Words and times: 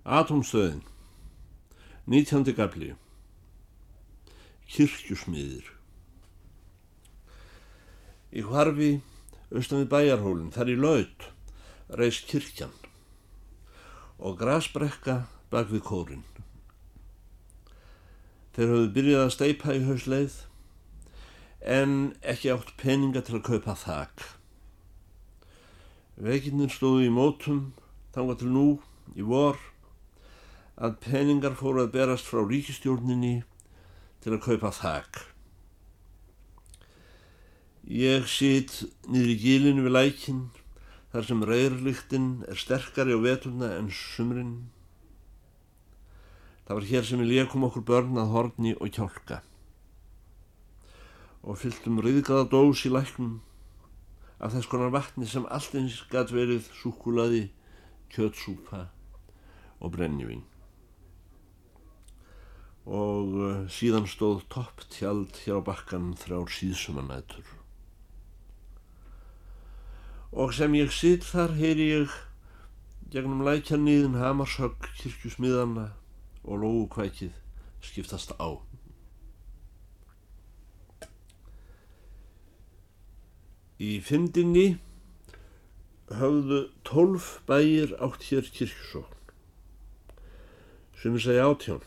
Atomstöðin 0.00 0.80
19. 2.08 2.54
gafli 2.56 2.94
Kirkjusmiðir 4.64 5.66
Í 8.32 8.40
hvarfi 8.48 9.02
austan 9.52 9.82
við 9.82 9.90
bæjarhólinn 9.92 10.54
þar 10.54 10.70
í 10.72 10.76
laut 10.80 11.26
reist 12.00 12.24
kirkjan 12.30 12.72
og 14.16 14.38
grasbrekka 14.40 15.26
bak 15.52 15.68
við 15.68 15.84
kórin. 15.84 16.24
Þeir 18.56 18.72
hafðu 18.72 18.90
byrjað 18.96 19.24
að 19.26 19.34
steipa 19.34 19.74
í 19.76 19.82
hausleið 19.84 20.38
en 21.60 22.14
ekki 22.24 22.54
átt 22.54 22.72
peninga 22.80 23.20
til 23.20 23.36
að 23.36 23.50
kaupa 23.50 23.76
þak. 23.76 24.24
Vekinnir 26.16 26.72
stóðu 26.72 27.04
í 27.04 27.12
mótum 27.12 27.74
þanga 28.16 28.38
til 28.40 28.48
nú 28.56 28.66
í 29.12 29.28
vor 29.28 29.60
að 30.80 30.96
peningar 31.04 31.56
fóru 31.60 31.82
að 31.84 31.92
berast 31.92 32.28
frá 32.28 32.40
ríkistjórninni 32.40 33.42
til 34.24 34.32
að 34.32 34.44
kaupa 34.46 34.70
þak. 34.72 35.20
Ég 37.84 38.28
sýt 38.30 38.80
niður 39.10 39.32
í 39.34 39.38
gílinu 39.42 39.84
við 39.84 39.94
lækin 39.96 40.40
þar 41.12 41.26
sem 41.28 41.44
reyrliktinn 41.44 42.30
er 42.48 42.60
sterkari 42.60 43.12
á 43.12 43.20
veturna 43.20 43.74
en 43.76 43.90
sumrin. 43.92 44.54
Það 46.64 46.78
var 46.78 46.88
hér 46.92 47.08
sem 47.08 47.20
við 47.20 47.32
leikum 47.34 47.66
okkur 47.68 47.84
börn 47.84 48.20
að 48.20 48.32
horni 48.34 48.74
og 48.78 48.92
kjálka 48.94 49.42
og 51.40 51.56
fylltum 51.56 52.02
riðgaða 52.04 52.50
dós 52.52 52.82
í 52.84 52.90
læknum 52.92 53.38
af 54.44 54.52
þess 54.52 54.68
konar 54.68 54.92
vatni 54.92 55.28
sem 55.28 55.48
allt 55.48 55.72
eins 55.76 55.96
gæt 56.12 56.34
verið 56.36 56.68
súkulaði, 56.82 57.46
kjötsúpa 58.12 58.86
og 59.80 59.96
brennjuving 59.96 60.44
og 62.90 63.34
uh, 63.38 63.50
síðan 63.70 64.08
stóð 64.10 64.42
topp 64.50 64.82
tjald 64.90 65.36
hér 65.44 65.60
á 65.62 65.68
bakkan 65.68 66.10
þrjár 66.18 66.50
síðsumanætur. 66.50 67.46
Og 70.34 70.50
sem 70.54 70.74
ég 70.74 70.90
sitt 70.94 71.22
þar 71.26 71.54
heyri 71.58 71.86
ég 71.90 72.16
gegnum 73.10 73.44
lækjanniðin 73.46 74.18
hamarshögg 74.18 74.90
kirkjusmiðana 74.98 75.92
og 76.42 76.62
lógukvækið 76.64 77.38
skiptast 77.82 78.34
á. 78.42 78.58
Í 83.80 83.96
fyndinni 84.04 84.80
höfðu 86.10 86.64
tólf 86.84 87.38
bæir 87.46 87.94
átt 88.02 88.26
hér 88.32 88.50
kirkjusókn 88.50 89.16
sem 91.00 91.14
ég 91.16 91.22
segja 91.24 91.46
átjón 91.48 91.86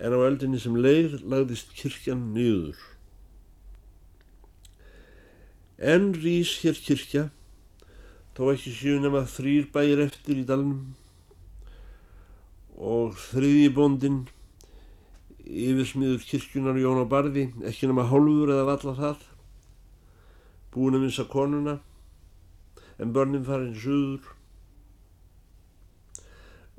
en 0.00 0.16
á 0.16 0.18
eldinni 0.24 0.60
sem 0.60 0.76
leið 0.80 1.18
lagðist 1.28 1.74
kirkjan 1.76 2.30
niður. 2.32 2.78
En 5.76 6.10
rýs 6.16 6.54
hér 6.62 6.78
kirkja, 6.80 7.26
þó 8.36 8.52
ekki 8.54 8.72
séu 8.72 9.00
nema 9.00 9.26
þrýr 9.28 9.68
bæir 9.74 10.00
eftir 10.06 10.40
í 10.40 10.46
dalnum. 10.48 10.94
Og 12.80 13.12
þriðji 13.28 13.68
bóndin 13.76 14.22
yfirsmiður 15.44 16.24
kirkjunar 16.24 16.80
Jón 16.80 17.02
á 17.04 17.06
Barði, 17.08 17.50
ekki 17.68 17.90
nema 17.90 18.08
hálfur 18.08 18.54
eða 18.54 18.68
valla 18.70 18.96
það, 18.96 19.28
búin 20.72 20.96
að 20.96 21.04
minsa 21.04 21.28
konuna, 21.28 21.76
en 22.96 23.12
börnin 23.12 23.44
farin 23.44 23.76
suður. 23.76 24.32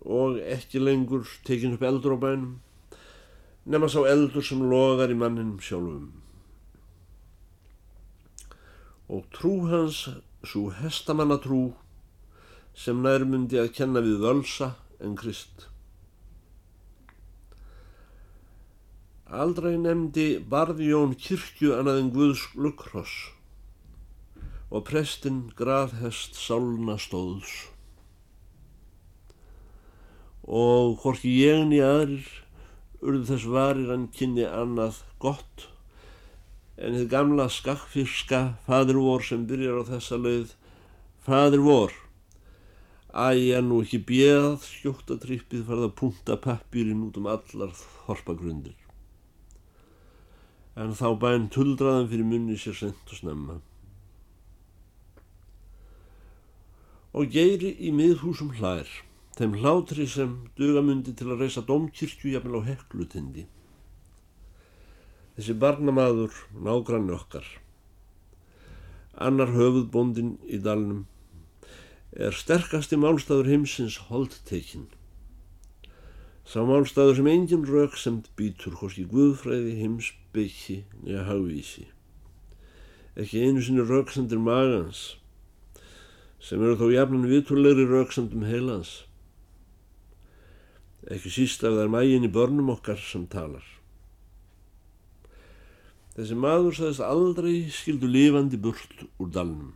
Og 0.01 0.41
ekki 0.41 0.81
lengur 0.81 1.29
tekin 1.45 1.77
upp 1.77 1.85
eldur 1.85 2.17
á 2.17 2.19
bænum 2.25 2.57
nema 3.65 3.89
sá 3.89 4.01
eldur 4.09 4.43
sem 4.45 4.61
logar 4.65 5.11
í 5.13 5.17
manninum 5.17 5.59
sjálfum. 5.61 6.09
Og 9.11 9.25
trú 9.35 9.53
hans, 9.69 10.05
svo 10.43 10.69
hestamannatrú, 10.73 11.73
sem 12.73 13.01
nærmundi 13.03 13.59
að 13.59 13.73
kenna 13.75 14.01
við 14.01 14.23
völsa 14.23 14.73
en 15.03 15.17
krist. 15.19 15.67
Aldrei 19.31 19.77
nefndi 19.79 20.41
barðjón 20.51 21.13
kirkju 21.15 21.75
annað 21.77 22.01
en 22.01 22.09
Guðs 22.15 22.47
lukkross 22.55 23.13
og 24.71 24.85
prestinn 24.87 25.45
graðhest 25.55 26.35
sálna 26.39 26.97
stóðs. 26.99 27.51
Og 30.47 30.97
hvorki 31.03 31.31
ég 31.43 31.67
ég 31.75 31.85
aðrir 31.85 32.40
urðu 33.01 33.25
þess 33.31 33.49
varir 33.49 33.91
hann 33.91 34.07
kynni 34.15 34.45
annað 34.47 35.01
gott. 35.21 35.67
En 36.77 36.95
þið 36.97 37.09
gamla 37.11 37.49
skakkfyrska 37.51 38.41
fadir 38.65 39.01
vor 39.01 39.25
sem 39.25 39.43
byrjar 39.49 39.83
á 39.85 39.89
þessa 39.95 40.21
leið 40.21 40.55
fadir 41.25 41.61
vor 41.65 41.93
ég 43.11 43.59
nú 43.63 43.81
ekki 43.83 43.99
bjöð 44.07 44.63
skjóttatrippið 44.63 45.65
farða 45.67 45.89
að 45.89 45.97
punta 45.99 46.37
pappirinn 46.37 47.03
út 47.03 47.17
um 47.17 47.27
allar 47.27 47.73
þorpagrundir. 47.75 48.77
En 50.75 50.95
þá 50.95 51.19
bæn 51.19 51.49
tuldraðan 51.51 52.07
fyrir 52.07 52.25
munni 52.25 52.55
sér 52.57 52.73
sent 52.73 53.11
og 53.11 53.17
snemma. 53.19 53.59
Og 57.11 57.27
geiri 57.27 57.75
í 57.83 57.91
miðhúsum 57.91 58.55
hlær 58.55 58.87
þeim 59.37 59.53
hlátri 59.61 60.05
sem 60.11 60.31
dugamundi 60.59 61.13
til 61.15 61.29
að 61.31 61.45
reysa 61.45 61.63
domkirkju 61.67 62.33
jafnvel 62.33 62.59
á 62.59 62.67
heklutindi. 62.67 63.45
Þessi 65.37 65.55
barnamaður 65.59 66.35
nágrann 66.51 67.11
okkar, 67.15 67.45
annar 69.15 69.53
höfuðbóndin 69.55 70.33
í 70.51 70.59
dalnum, 70.59 71.05
er 72.11 72.35
sterkasti 72.35 72.99
málstæður 72.99 73.47
heimsins 73.53 73.95
holdtekinn. 74.09 74.89
Sá 76.43 76.59
málstæður 76.67 77.21
sem 77.21 77.29
engin 77.31 77.63
rauk 77.69 77.95
semt 77.95 78.27
býtur 78.35 78.75
í 78.99 79.05
guðfræði 79.07 79.77
heimsbyggi 79.79 80.81
nýja 81.05 81.23
hagvísi. 81.29 81.85
Ekki 83.15 83.45
einu 83.47 83.63
sinni 83.63 83.87
rauk 83.87 84.11
semtir 84.11 84.43
magans, 84.43 85.15
sem 86.43 86.59
eru 86.59 86.75
þó 86.75 86.91
jafnan 86.91 87.29
viturlegri 87.31 87.87
rauk 87.87 88.11
semtum 88.11 88.43
heilans 88.43 89.05
ekki 91.09 91.31
síst 91.33 91.63
af 91.65 91.77
þær 91.77 91.89
mægin 91.89 92.27
í 92.27 92.31
börnum 92.33 92.69
okkar 92.75 92.99
sem 93.01 93.25
talar. 93.31 93.65
Þessi 96.11 96.35
maður 96.35 96.75
sagðist 96.77 97.05
aldrei 97.05 97.55
skildu 97.71 98.09
lifandi 98.11 98.59
burt 98.59 99.05
úr 99.17 99.31
dalnum. 99.31 99.71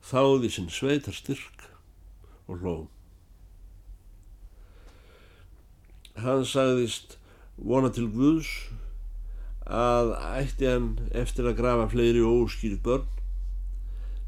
Þáði 0.00 0.50
sinn 0.50 0.70
sveitar 0.72 1.14
styrk 1.14 1.68
og 2.48 2.64
hló. 2.64 2.74
Hann 6.18 6.42
sagðist 6.48 7.18
vona 7.60 7.92
til 7.92 8.08
Guðs 8.10 8.50
að 9.70 10.16
ætti 10.40 10.66
hann 10.66 10.94
eftir 11.14 11.46
að 11.46 11.58
grafa 11.60 11.86
fleiri 11.92 12.24
óskýrið 12.26 12.82
börn 12.82 13.08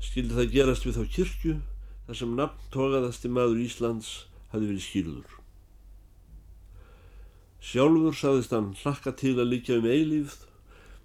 skildi 0.03 0.37
það 0.37 0.53
gerast 0.55 0.87
við 0.87 0.99
þá 1.01 1.15
kirkju 1.17 1.61
þar 2.07 2.19
sem 2.21 2.35
nafn 2.39 2.73
tókaðasti 2.75 3.31
maður 3.33 3.65
Íslands 3.65 4.13
hafi 4.53 4.69
verið 4.69 4.85
skýrður. 4.87 5.42
Sjálfur 7.63 8.17
saðist 8.19 8.51
hann 8.51 8.73
hlakka 8.75 9.13
til 9.15 9.37
að 9.39 9.53
líka 9.53 9.77
um 9.79 9.85
eilífð 9.87 10.41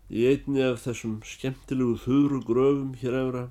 í 0.10 0.24
einni 0.26 0.64
af 0.66 0.80
þessum 0.88 1.20
skemmtilegu 1.22 2.00
þurru 2.02 2.40
gröfum 2.48 2.96
hér 2.98 3.18
efra 3.20 3.44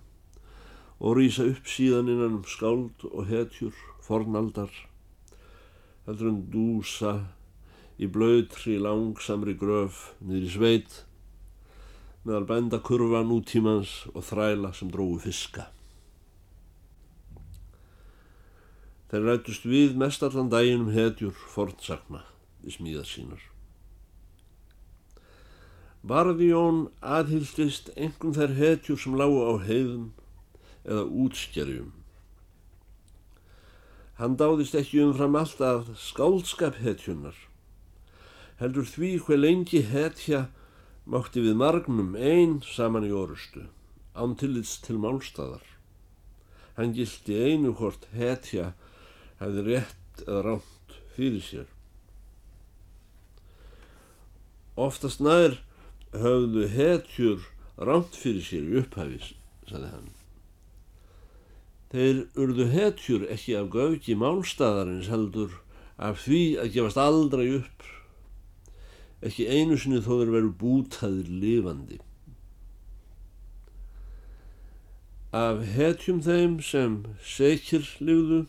og 0.99 1.15
rýsa 1.21 1.47
upp 1.53 1.71
síðan 1.71 2.11
innan 2.11 2.41
um 2.41 2.51
skáld 2.51 3.07
og 3.13 3.31
hetjur, 3.31 3.79
fornaldar, 4.03 4.75
heldur 6.09 6.33
en 6.33 6.43
dúsa 6.51 7.15
í 8.03 8.11
blöytri 8.11 8.75
langsamri 8.83 9.55
gröf 9.55 10.09
niður 10.19 10.51
í 10.51 10.53
sveit 10.59 11.01
meðal 12.27 12.45
bænda 12.51 12.83
kurva 12.83 13.23
nútímans 13.23 14.01
og 14.17 14.27
þræla 14.27 14.75
sem 14.75 14.91
dróðu 14.91 15.23
fiska. 15.29 15.71
Þeir 19.07 19.29
rætust 19.31 19.69
við 19.71 19.95
mestallan 19.95 20.51
daginn 20.51 20.89
um 20.89 20.97
hetjur 20.97 21.37
fornsakna 21.55 22.27
við 22.67 22.77
smíðar 22.77 23.07
sínar. 23.09 23.43
Barðjón 26.07 26.85
aðhyldist 27.03 27.89
engum 27.99 28.35
þær 28.37 28.53
hetjur 28.59 28.99
sem 29.03 29.17
lágu 29.19 29.41
á 29.43 29.55
heiðum 29.67 30.11
eða 30.87 31.07
útskjærjum. 31.25 31.89
Hann 34.21 34.37
dáðist 34.41 34.77
ekki 34.79 35.03
umfram 35.03 35.35
allt 35.37 35.61
að 35.61 35.91
skálskap 36.01 36.79
hetjunar, 36.81 37.37
heldur 38.61 38.87
því 38.89 39.11
hver 39.27 39.43
lengi 39.43 39.83
hetja 39.85 40.47
mátti 41.05 41.43
við 41.45 41.59
margnum 41.61 42.15
einn 42.17 42.61
saman 42.65 43.05
í 43.07 43.13
orustu, 43.13 43.67
ántillits 44.15 44.79
til 44.87 44.97
málstæðar. 45.03 45.67
Hann 46.79 46.95
gildi 46.97 47.37
einu 47.51 47.75
hvort 47.77 48.09
hetja 48.15 48.73
hefði 49.41 49.67
rétt 49.69 50.25
eða 50.25 50.43
ránt 50.47 51.01
fyrir 51.17 51.45
sér. 51.45 51.76
Oftast 54.77 55.23
nær 55.25 55.55
höfðu 56.13 56.67
hetjur 56.69 57.47
ránt 57.81 58.17
fyrir 58.17 58.45
sér 58.45 58.65
í 58.69 58.81
upphæfis, 58.83 59.31
saði 59.69 59.89
hann. 59.89 60.11
Þeir 61.93 62.19
urðu 62.45 62.67
hetjur 62.75 63.25
ekki 63.33 63.57
af 63.57 63.71
göfki 63.73 64.17
málstæðarins 64.21 65.09
heldur 65.09 65.55
af 65.97 66.21
því 66.27 66.43
að 66.61 66.75
gefast 66.75 67.01
aldrei 67.01 67.47
upp, 67.57 67.89
ekki 69.25 69.49
einu 69.49 69.81
sinni 69.81 70.03
þó 70.05 70.13
þeir 70.19 70.35
veru 70.37 70.53
bútaðir 70.61 71.33
lifandi. 71.33 72.01
Af 75.33 75.65
hetjum 75.73 76.21
þeim 76.25 76.61
sem 76.61 77.01
sekir 77.25 77.89
lifðu 78.05 78.45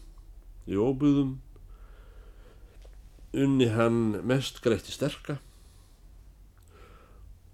í 0.67 0.75
óbyðum 0.75 1.37
unni 3.37 3.67
hann 3.71 4.17
mest 4.27 4.59
greitti 4.63 4.91
sterka 4.91 5.39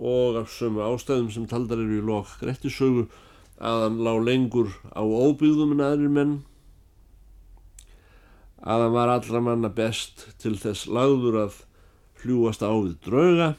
og 0.04 0.40
af 0.42 0.50
sömu 0.52 0.84
ástæðum 0.84 1.30
sem 1.32 1.46
taldar 1.48 1.80
eru 1.80 2.02
í 2.02 2.06
lok 2.06 2.32
grettisögu 2.42 3.06
að 3.64 3.84
hann 3.86 4.02
lág 4.04 4.24
lengur 4.28 4.74
á 4.92 5.00
óbyggðum 5.00 5.76
en 5.78 5.86
aðrir 5.86 6.12
menn 6.12 6.34
að 8.64 8.86
hann 8.86 8.96
var 8.96 9.12
allra 9.14 9.44
manna 9.44 9.72
best 9.72 10.28
til 10.44 10.58
þess 10.60 10.90
lagður 10.92 11.40
að 11.46 11.62
fljúast 12.20 12.64
á 12.64 12.72
við 12.72 12.98
drauga 13.08 13.54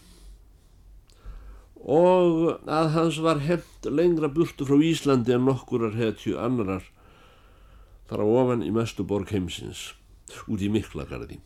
og 1.84 2.60
að 2.64 2.92
hans 2.96 3.20
var 3.24 3.42
hefnt 3.44 3.88
lengra 3.92 4.28
burtu 4.32 4.68
frá 4.68 4.76
Íslandi 4.80 5.34
en 5.36 5.48
nokkurar 5.48 5.96
hetju 5.96 6.38
annarar 6.40 6.84
þar 8.08 8.24
á 8.24 8.26
ofan 8.28 8.64
í 8.64 8.72
mestu 8.72 9.04
borg 9.04 9.32
heimsins 9.32 9.92
út 10.48 10.64
í 10.64 10.72
Miklagarði 10.72 11.40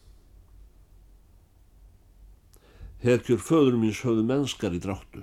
Hetjur 2.99 3.39
föður 3.39 3.77
míns 3.79 4.01
höfðu 4.03 4.25
mennskar 4.27 4.75
í 4.75 4.81
dráttu. 4.83 5.21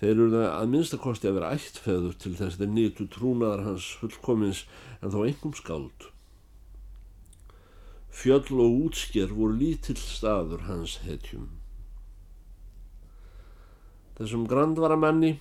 Þeir 0.00 0.10
eru 0.12 0.28
það 0.32 0.46
að 0.48 0.70
minnstakosti 0.72 1.28
að 1.28 1.36
vera 1.38 1.50
ættfeður 1.56 2.14
til 2.22 2.32
þess 2.38 2.56
þeir 2.60 2.70
nýtu 2.72 3.04
trúnaðar 3.12 3.64
hans 3.66 3.88
fullkomins 4.00 4.62
en 5.00 5.12
þá 5.12 5.18
engum 5.28 5.52
skáld. 5.58 6.06
Fjöll 8.14 8.56
og 8.64 8.78
útsker 8.86 9.34
voru 9.36 9.58
lítill 9.60 9.98
staður 10.00 10.64
hans 10.68 10.98
hetjum. 11.04 11.50
Þessum 14.16 14.46
grandvara 14.48 14.96
manni 14.96 15.34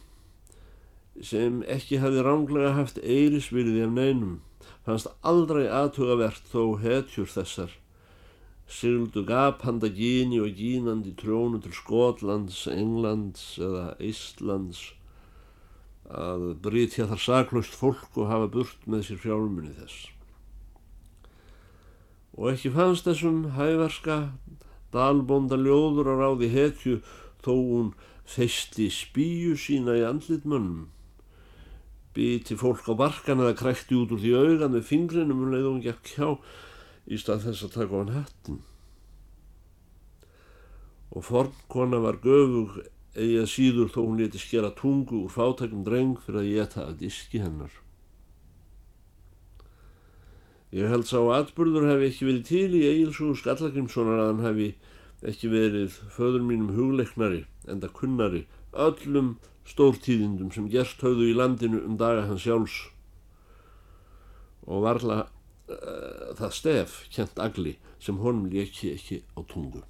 sem 1.22 1.62
ekki 1.70 2.02
hafi 2.02 2.24
ránglega 2.26 2.74
haft 2.76 3.00
eirisvirði 3.00 3.86
af 3.86 3.94
neinum 3.96 4.42
fannst 4.84 5.12
aldrei 5.22 5.68
aðtugavert 5.70 6.50
þó 6.52 6.76
hetjur 6.82 7.30
þessar 7.30 7.78
Sigildu 8.74 9.22
gapanda 9.28 9.88
gíni 9.94 10.40
og 10.42 10.58
gínandi 10.58 11.14
trónu 11.20 11.62
til 11.62 11.76
Skotlands, 11.78 12.66
Englands 12.72 13.44
eða 13.62 13.94
Íslands 14.02 14.82
að 16.10 16.48
brytja 16.64 17.08
þar 17.12 17.22
saklaust 17.22 17.78
fólk 17.78 18.18
og 18.18 18.32
hafa 18.32 18.50
burt 18.56 18.88
með 18.90 19.06
sér 19.08 19.22
fjármunni 19.24 19.76
þess. 19.78 20.00
Og 22.34 22.50
ekki 22.54 22.74
fannst 22.74 23.06
þessum 23.08 23.44
hæverska 23.58 24.18
dalbonda 24.94 25.58
ljóður 25.58 26.10
á 26.10 26.16
ráði 26.24 26.50
hetju 26.54 26.98
þó 27.46 27.54
hún 27.54 27.94
festi 28.26 28.90
spíu 28.94 29.56
sína 29.60 29.98
í 30.00 30.04
andlit 30.08 30.46
mönnum. 30.50 30.90
Biti 32.14 32.58
fólk 32.58 32.90
á 32.90 32.94
barkan 32.98 33.42
eða 33.42 33.58
krækti 33.58 33.98
út 33.98 34.14
úr 34.14 34.22
því 34.22 34.36
augan 34.38 34.76
með 34.76 34.88
fingrinum 34.90 35.46
um 35.46 35.54
leið 35.54 35.66
og 35.66 35.74
hún 35.74 35.86
gekk 35.86 36.14
hjá 36.14 36.30
í 37.08 37.20
stað 37.20 37.48
þess 37.48 37.68
að 37.68 37.76
taka 37.78 38.00
hann 38.00 38.16
hattin. 38.16 38.60
Og 41.14 41.26
fornkona 41.28 42.00
var 42.02 42.20
göfug 42.24 42.80
að 43.14 43.46
síður 43.52 43.92
þó 43.94 44.00
hún 44.02 44.20
leti 44.22 44.42
skera 44.42 44.74
tungu 44.74 45.24
úr 45.26 45.34
fátækum 45.34 45.84
dreng 45.86 46.18
fyrir 46.24 46.42
að 46.42 46.52
geta 46.56 46.86
að 46.88 47.00
diski 47.04 47.44
hennar. 47.44 47.74
Ég 50.74 50.90
held 50.90 51.06
sá 51.06 51.20
atbyrður 51.36 51.86
hefði 51.92 52.08
ekki 52.10 52.26
verið 52.26 52.48
til 52.50 52.78
í 52.80 52.88
Egilsúðu 52.90 53.36
Skallagrimssonar 53.38 54.24
að 54.24 54.30
hann 54.32 54.46
hefði 54.48 54.70
ekki 55.30 55.52
verið 55.52 56.00
föður 56.16 56.48
mínum 56.48 56.72
hugleiknari 56.74 57.44
enda 57.70 57.92
kunnari 57.94 58.48
öllum 58.74 59.36
stórtíðindum 59.70 60.50
sem 60.56 60.66
gerst 60.74 61.04
höfðu 61.06 61.30
í 61.30 61.38
landinu 61.38 61.84
um 61.86 61.94
daga 62.00 62.26
hans 62.28 62.44
sjálfs 62.44 62.80
og 64.66 64.84
varla 64.88 65.28
uh, 65.74 66.30
það 66.38 66.56
stef 66.60 67.00
kjent 67.14 67.42
agli 67.42 67.78
sem 68.04 68.20
honum 68.22 68.50
leki 68.52 68.94
ekki 68.94 69.22
á 69.34 69.42
tungu. 69.50 69.84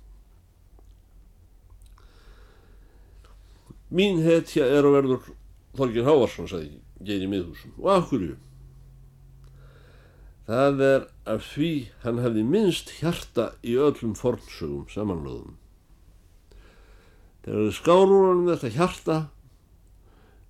Mín 3.94 4.24
hetja 4.26 4.66
er 4.66 4.88
að 4.88 4.96
verður 4.98 5.30
Þorgir 5.78 6.06
Hávarsson, 6.06 6.50
sagði 6.50 6.80
Geir 7.04 7.26
í 7.26 7.30
miðhúsum. 7.30 7.74
Og 7.82 7.90
af 7.94 8.10
hverju? 8.10 8.38
Það 10.48 10.82
er 10.86 11.06
af 11.30 11.46
því 11.54 11.72
hann 12.04 12.20
hefði 12.24 12.44
minnst 12.48 12.96
hjarta 13.00 13.52
í 13.64 13.76
öllum 13.80 14.16
fornsögum 14.20 14.90
samanlöðum. 14.92 15.56
Þegar 17.44 17.64
þið 17.68 17.78
skárur 17.78 18.28
hann 18.30 18.44
þetta 18.50 18.74
hjarta 18.78 19.18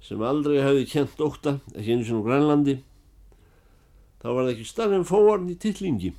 sem 0.04 0.24
aldrei 0.26 0.58
hefði 0.62 0.88
kjent 0.90 1.22
óta, 1.24 1.58
ekki 1.74 1.96
eins 1.96 2.10
og 2.14 2.26
Grænlandi, 2.28 2.80
þá 4.24 4.28
var 4.32 4.46
það 4.46 4.52
ekki 4.54 4.66
starf 4.70 4.94
en 4.96 5.08
fóarn 5.08 5.50
í 5.52 5.60
tillingi 5.60 6.14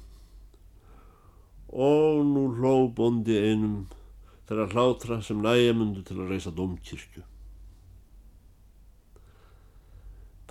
og 1.75 2.21
nú 2.29 2.43
hló 2.55 2.75
bondi 2.95 3.35
einum 3.41 3.87
þeirra 4.47 4.67
hlátra 4.75 5.23
sem 5.25 5.41
næja 5.43 5.73
mundu 5.75 6.05
til 6.05 6.19
að 6.21 6.35
reysa 6.35 6.53
domkirkju. 6.55 7.25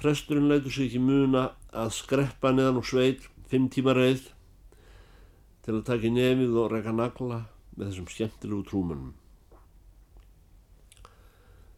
Presturinn 0.02 0.50
leitur 0.50 0.74
sig 0.74 0.90
ekki 0.90 1.00
muna 1.00 1.52
að 1.70 1.94
skreppa 1.96 2.52
neðan 2.52 2.82
og 2.82 2.90
sveit 2.90 3.30
fimm 3.52 3.70
tíma 3.72 3.94
reið 3.96 4.26
til 5.64 5.78
að 5.78 5.86
taka 5.88 6.12
nefið 6.12 6.58
og 6.58 6.74
reyka 6.74 6.92
nagla 6.92 7.44
með 7.78 7.92
þessum 7.92 8.10
skemmtilegu 8.12 8.66
trúmannum. 8.68 9.14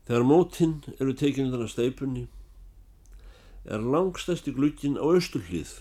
Þegar 0.08 0.26
mótinn 0.26 0.80
eru 0.96 1.14
tekinn 1.18 1.52
þannig 1.52 1.68
að 1.68 1.76
steipunni 1.76 2.26
er 3.66 3.82
langstæsti 3.82 4.54
glukkin 4.54 4.98
á 5.02 5.06
austurhlið 5.10 5.80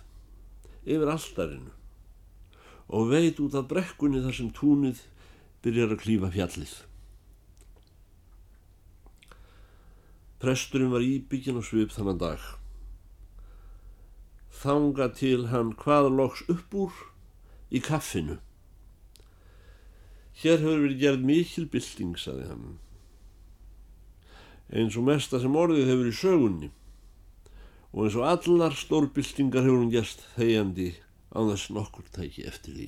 yfir 0.84 1.10
alldarinu 1.12 1.72
og 2.88 3.10
veit 3.10 3.40
út 3.40 3.56
af 3.56 3.68
brekkunni 3.68 4.22
þar 4.24 4.36
sem 4.36 4.50
túnið 4.56 5.00
byrjar 5.64 5.94
að 5.94 6.02
klífa 6.04 6.28
fjallið. 6.32 6.74
Presturinn 10.40 10.92
var 10.92 11.04
íbyggin 11.04 11.56
og 11.56 11.64
svip 11.64 11.92
þannan 11.94 12.20
dag. 12.20 12.42
Þanga 14.60 15.08
til 15.16 15.48
hann 15.48 15.72
hvaða 15.80 16.12
loks 16.12 16.44
upp 16.52 16.76
úr 16.76 16.98
í 17.72 17.80
kaffinu. 17.84 18.36
Hér 20.40 20.60
hefur 20.60 20.84
verið 20.84 21.00
gerð 21.00 21.24
mikil 21.24 21.68
bylting, 21.72 22.16
saði 22.20 22.48
hann. 22.50 22.78
Eins 24.68 24.96
og 25.00 25.06
mesta 25.08 25.40
sem 25.40 25.56
orðið 25.56 25.88
hefur 25.88 26.10
í 26.10 26.16
sögunni 26.20 26.70
og 27.94 28.08
eins 28.08 28.16
og 28.18 28.26
allar 28.26 28.74
stórbyltingar 28.74 29.62
hefur 29.62 29.84
hún 29.84 29.92
gæst 29.92 30.24
þegjandi 30.34 30.90
á 31.30 31.38
þess 31.46 31.70
nokkur 31.70 32.08
tæki 32.10 32.42
eftir 32.50 32.74
því. 32.74 32.86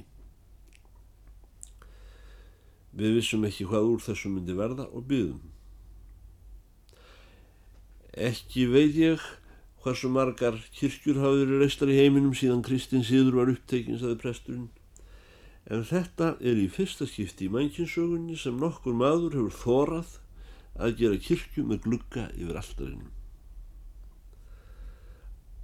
Við 2.97 3.19
vissum 3.21 3.45
ekki 3.47 3.69
hvað 3.71 3.91
úr 3.93 4.03
þessu 4.03 4.33
myndi 4.33 4.57
verða 4.59 4.89
og 4.91 5.05
byggðum. 5.07 5.43
Ekki 8.17 8.65
veit 8.73 8.97
ég 8.99 9.23
hversu 9.85 10.11
margar 10.11 10.57
kirkjur 10.75 11.21
hafi 11.23 11.45
verið 11.45 11.63
reistar 11.63 11.93
í 11.93 11.99
heiminum 12.01 12.35
síðan 12.35 12.65
Kristinn 12.67 13.07
síður 13.07 13.39
var 13.43 13.53
upptekinn, 13.53 14.01
saði 14.01 14.19
presturinn. 14.19 14.71
En 15.71 15.85
þetta 15.87 16.33
er 16.41 16.59
í 16.59 16.67
fyrsta 16.73 17.07
skipti 17.07 17.47
í 17.47 17.53
mannkinsögunni 17.53 18.39
sem 18.39 18.59
nokkur 18.59 18.97
maður 18.99 19.39
hefur 19.39 19.61
þórað 19.61 20.17
að 20.83 20.99
gera 21.03 21.23
kirkju 21.29 21.67
með 21.69 21.85
glugga 21.87 22.27
yfir 22.35 22.59
alltarinnum. 22.59 23.13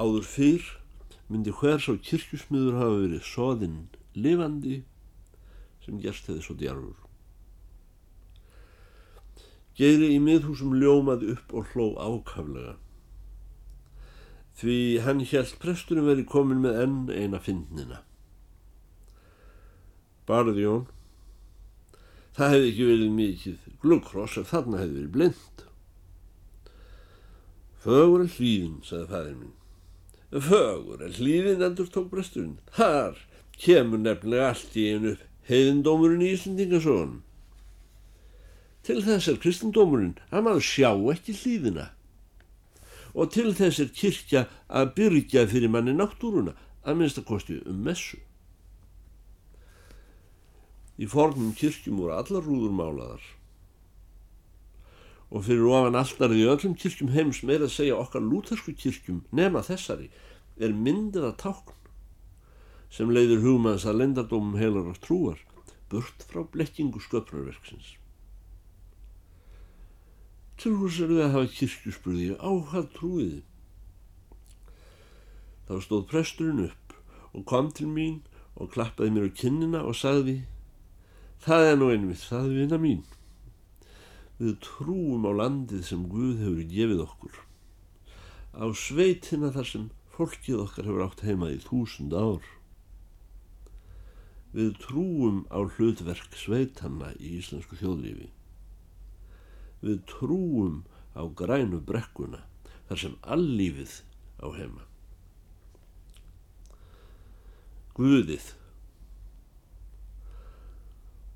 Áður 0.02 0.26
fyrr 0.26 0.68
myndi 1.30 1.52
hver 1.54 1.78
sá 1.82 1.92
kirkjusmiður 2.08 2.78
hafa 2.80 3.00
verið 3.04 3.26
soðinn 3.28 3.78
lifandi 4.18 4.82
sem 5.84 6.00
gerst 6.02 6.28
hefði 6.28 6.44
svo 6.44 6.56
djarfur. 6.58 6.98
Geiri 9.78 10.10
í 10.14 10.18
miðhúsum 10.20 10.74
ljómaði 10.76 11.32
upp 11.36 11.54
og 11.56 11.70
hló 11.72 11.86
ákaflega. 11.96 12.74
Því 14.58 14.76
hann 15.06 15.22
hjælt 15.24 15.56
presturinn 15.62 16.08
verið 16.10 16.28
komin 16.34 16.60
með 16.64 16.82
enn 16.82 16.98
eina 17.08 17.40
fyndnina. 17.40 18.02
Barði 20.28 20.66
Jón. 20.66 20.84
Það 22.36 22.54
hefði 22.54 22.68
ekki 22.68 22.90
verið 22.90 23.16
mikið 23.16 23.64
glukkross 23.82 24.38
ef 24.40 24.52
þarna 24.52 24.82
hefði 24.82 24.98
verið 25.00 25.16
blind. 25.16 25.64
Fögur 27.82 28.22
er 28.26 28.30
hlýðin, 28.36 28.78
sagði 28.86 29.10
fæðin 29.10 29.40
minn. 29.40 29.58
Fögur 30.32 31.02
er 31.04 31.12
hlýðin 31.18 31.60
endur 31.66 31.90
tók 31.92 32.08
bresturinn. 32.08 32.56
Þar 32.72 33.18
kemur 33.60 34.00
nefnilega 34.00 34.48
allt 34.52 34.76
í 34.80 34.86
einu 34.94 35.16
heiðindómurinn 35.48 36.24
í 36.24 36.32
Íslandingasóðunum. 36.32 37.20
Til 38.82 39.02
þess 39.04 39.28
er 39.28 39.42
kristendómurinn 39.42 40.16
að 40.32 40.46
maður 40.48 40.64
sjá 40.66 40.90
ekki 41.12 41.36
hlýðina 41.36 41.90
og 43.12 43.28
til 43.34 43.50
þess 43.52 43.82
er 43.82 43.90
kirkja 43.92 44.46
að 44.72 44.94
byrja 44.96 45.44
fyrir 45.50 45.68
manni 45.68 45.92
náttúruna 45.92 46.54
að 46.82 46.96
minnst 46.98 47.20
að 47.20 47.28
kosti 47.28 47.58
um 47.68 47.82
messu. 47.84 48.16
Í 50.96 51.08
formum 51.12 51.52
kirkjum 51.56 52.00
voru 52.00 52.16
allar 52.16 52.46
rúður 52.46 52.72
málaðar 52.78 53.26
og 55.32 55.46
fyrir 55.46 55.64
ofan 55.72 55.96
alltaf 55.96 56.34
í 56.36 56.42
öllum 56.44 56.74
kirkjum 56.76 57.12
heims 57.14 57.40
meira 57.48 57.64
að 57.64 57.76
segja 57.76 57.96
okkar 57.96 58.24
lúthersku 58.24 58.74
kirkjum 58.76 59.22
nema 59.32 59.62
þessari 59.64 60.10
er 60.60 60.74
myndið 60.76 61.30
að 61.30 61.38
tákn 61.40 61.78
sem 62.92 63.08
leiðir 63.08 63.40
hugmanns 63.40 63.86
að 63.88 64.02
lendardómum 64.02 64.58
heilar 64.60 64.90
og 64.92 65.00
trúar 65.00 65.40
burt 65.92 66.24
frá 66.28 66.44
blekkingu 66.52 67.00
sköpnarverksins. 67.00 67.94
Til 70.60 70.74
hús 70.76 71.00
er 71.00 71.08
við 71.10 71.24
að 71.24 71.34
hafa 71.36 71.52
kirkjuspurði 71.56 72.28
á 72.36 72.50
hvað 72.68 72.92
trúiði. 72.96 73.40
Þá 75.68 75.74
stóð 75.86 76.06
presturinn 76.12 76.66
upp 76.68 76.96
og 77.32 77.48
kom 77.48 77.72
til 77.72 77.88
mín 77.88 78.20
og 78.60 78.72
klappaði 78.76 79.16
mér 79.16 79.32
á 79.32 79.36
kinnina 79.40 79.80
og 79.88 79.96
sagði 79.96 80.42
Það 81.42 81.64
er 81.72 81.78
nú 81.80 81.88
einmitt, 81.90 82.22
það 82.22 82.52
vina 82.54 82.78
mín. 82.78 83.00
Við 84.40 84.56
trúum 84.64 85.26
á 85.28 85.32
landið 85.42 85.84
sem 85.86 86.06
Guð 86.10 86.40
hefur 86.40 86.62
gefið 86.70 87.02
okkur. 87.04 87.36
Á 88.52 88.64
sveitina 88.76 89.52
þar 89.52 89.68
sem 89.68 89.90
fólkið 90.12 90.62
okkar 90.66 90.88
hefur 90.88 91.04
átt 91.06 91.24
heima 91.26 91.50
í 91.52 91.58
þúsund 91.62 92.14
ár. 92.16 92.44
Við 94.52 94.74
trúum 94.82 95.44
á 95.48 95.64
hlutverk 95.64 96.36
sveitanna 96.36 97.14
í 97.16 97.38
íslensku 97.38 97.78
þjóðlífi. 97.80 98.28
Við 99.82 100.02
trúum 100.10 100.82
á 101.16 101.24
grænu 101.24 101.80
brekkuna 101.80 102.42
þar 102.88 103.00
sem 103.04 103.14
allífið 103.24 104.00
á 104.44 104.46
heima. 104.52 104.84
Guðið. 107.96 108.52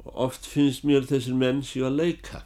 Og 0.04 0.12
oft 0.28 0.46
finnst 0.48 0.84
mér 0.84 1.08
þessir 1.08 1.36
menn 1.36 1.64
síðan 1.64 1.96
að 1.96 1.98
leika. 2.02 2.44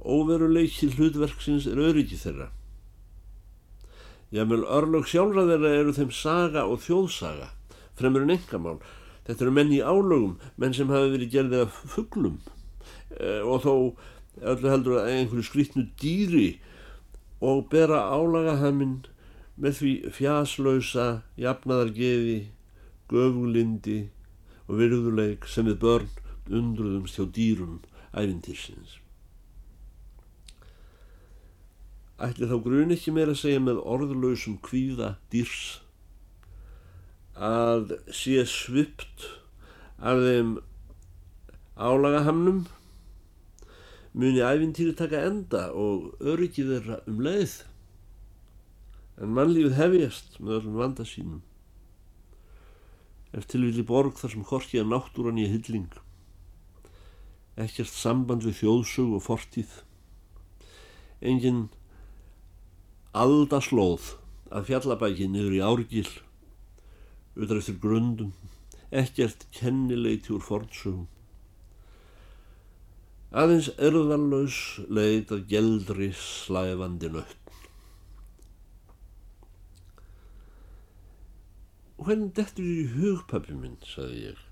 Óveruleiki 0.00 0.88
hlutverksins 0.94 1.66
er 1.68 1.80
öryggi 1.80 2.16
þeirra. 2.20 2.48
Jámel 4.30 4.62
örlög 4.62 5.08
sjálfra 5.10 5.44
þeirra 5.48 5.74
eru 5.80 5.92
þeim 5.96 6.12
saga 6.14 6.64
og 6.70 6.80
þjóðsaga, 6.84 7.50
fremur 7.98 8.24
en 8.24 8.36
engamál. 8.36 8.78
Þetta 9.26 9.44
eru 9.44 9.54
menn 9.54 9.74
í 9.74 9.82
álögum, 9.82 10.38
menn 10.56 10.74
sem 10.76 10.90
hafi 10.92 11.12
verið 11.12 11.32
gerðið 11.34 11.64
af 11.66 11.80
fugglum 11.94 12.38
e, 13.18 13.40
og 13.42 13.64
þó 13.66 13.74
öllu 14.40 14.70
heldur 14.70 15.00
að 15.00 15.10
einhverju 15.12 15.46
skrítnu 15.48 15.84
dýri 16.00 16.48
og 17.44 17.66
bera 17.72 18.06
álagahaminn 18.14 19.02
með 19.60 19.76
því 19.80 19.92
fjaslausa, 20.16 21.08
jafnaðargeði, 21.40 22.38
göfulindi 23.10 24.00
og 24.68 24.80
virðuleik 24.80 25.46
sem 25.50 25.68
við 25.68 25.80
börn 25.84 26.10
undruðumst 26.48 27.18
hjá 27.18 27.26
dýrum 27.34 27.78
æfintirsins. 28.14 28.99
Ætli 32.26 32.48
þá 32.50 32.56
grun 32.64 32.94
ekki 32.94 33.12
meira 33.16 33.34
að 33.34 33.42
segja 33.42 33.62
með 33.64 33.80
orðlausum 33.94 34.58
kvíða 34.64 35.14
dýrs 35.32 35.80
að 37.40 37.94
sé 38.12 38.42
svipt 38.48 39.24
af 39.96 40.20
þeim 40.24 40.58
álagahamnum? 41.80 42.66
Muni 44.12 44.42
æfintýri 44.42 44.96
taka 44.98 45.22
enda 45.28 45.68
og 45.70 46.10
öryggi 46.20 46.66
þeirra 46.66 47.00
um 47.08 47.22
leið? 47.24 47.56
En 49.20 49.32
mannlífið 49.36 49.78
hefjast 49.78 50.38
með 50.40 50.58
öllum 50.58 50.78
vanda 50.82 51.06
sínum. 51.06 51.40
Eftir 53.36 53.62
vilji 53.62 53.86
borg 53.86 54.16
þar 54.18 54.34
sem 54.34 54.46
horkið 54.50 54.82
er 54.82 54.88
náttúran 54.90 55.38
í 55.40 55.48
hylling 55.48 56.00
ekkert 57.60 57.92
samband 57.92 58.44
við 58.46 58.60
þjóðsug 58.62 59.16
og 59.18 59.24
fortíð. 59.24 59.72
Enginn 61.20 61.68
aldaslóð 63.16 64.12
að 64.54 64.66
fjallabæki 64.68 65.26
niður 65.30 65.56
í 65.56 65.62
árgil 65.66 66.10
utan 67.34 67.58
eftir 67.58 67.78
grundum 67.82 68.30
ekkert 68.90 69.46
kennileiti 69.54 70.34
úr 70.34 70.44
fornsugum 70.46 71.08
aðeins 73.30 73.70
erðanlaus 73.78 74.60
leit 74.90 75.30
að 75.34 75.46
geldri 75.50 76.10
slæfandi 76.18 77.10
nött 77.14 77.54
og 81.98 82.06
hvernig 82.06 82.32
dettur 82.38 82.66
þér 82.66 82.80
í 82.82 82.88
hugpappi 82.94 83.58
minn 83.58 83.78
saði 83.86 84.24
ég 84.28 84.44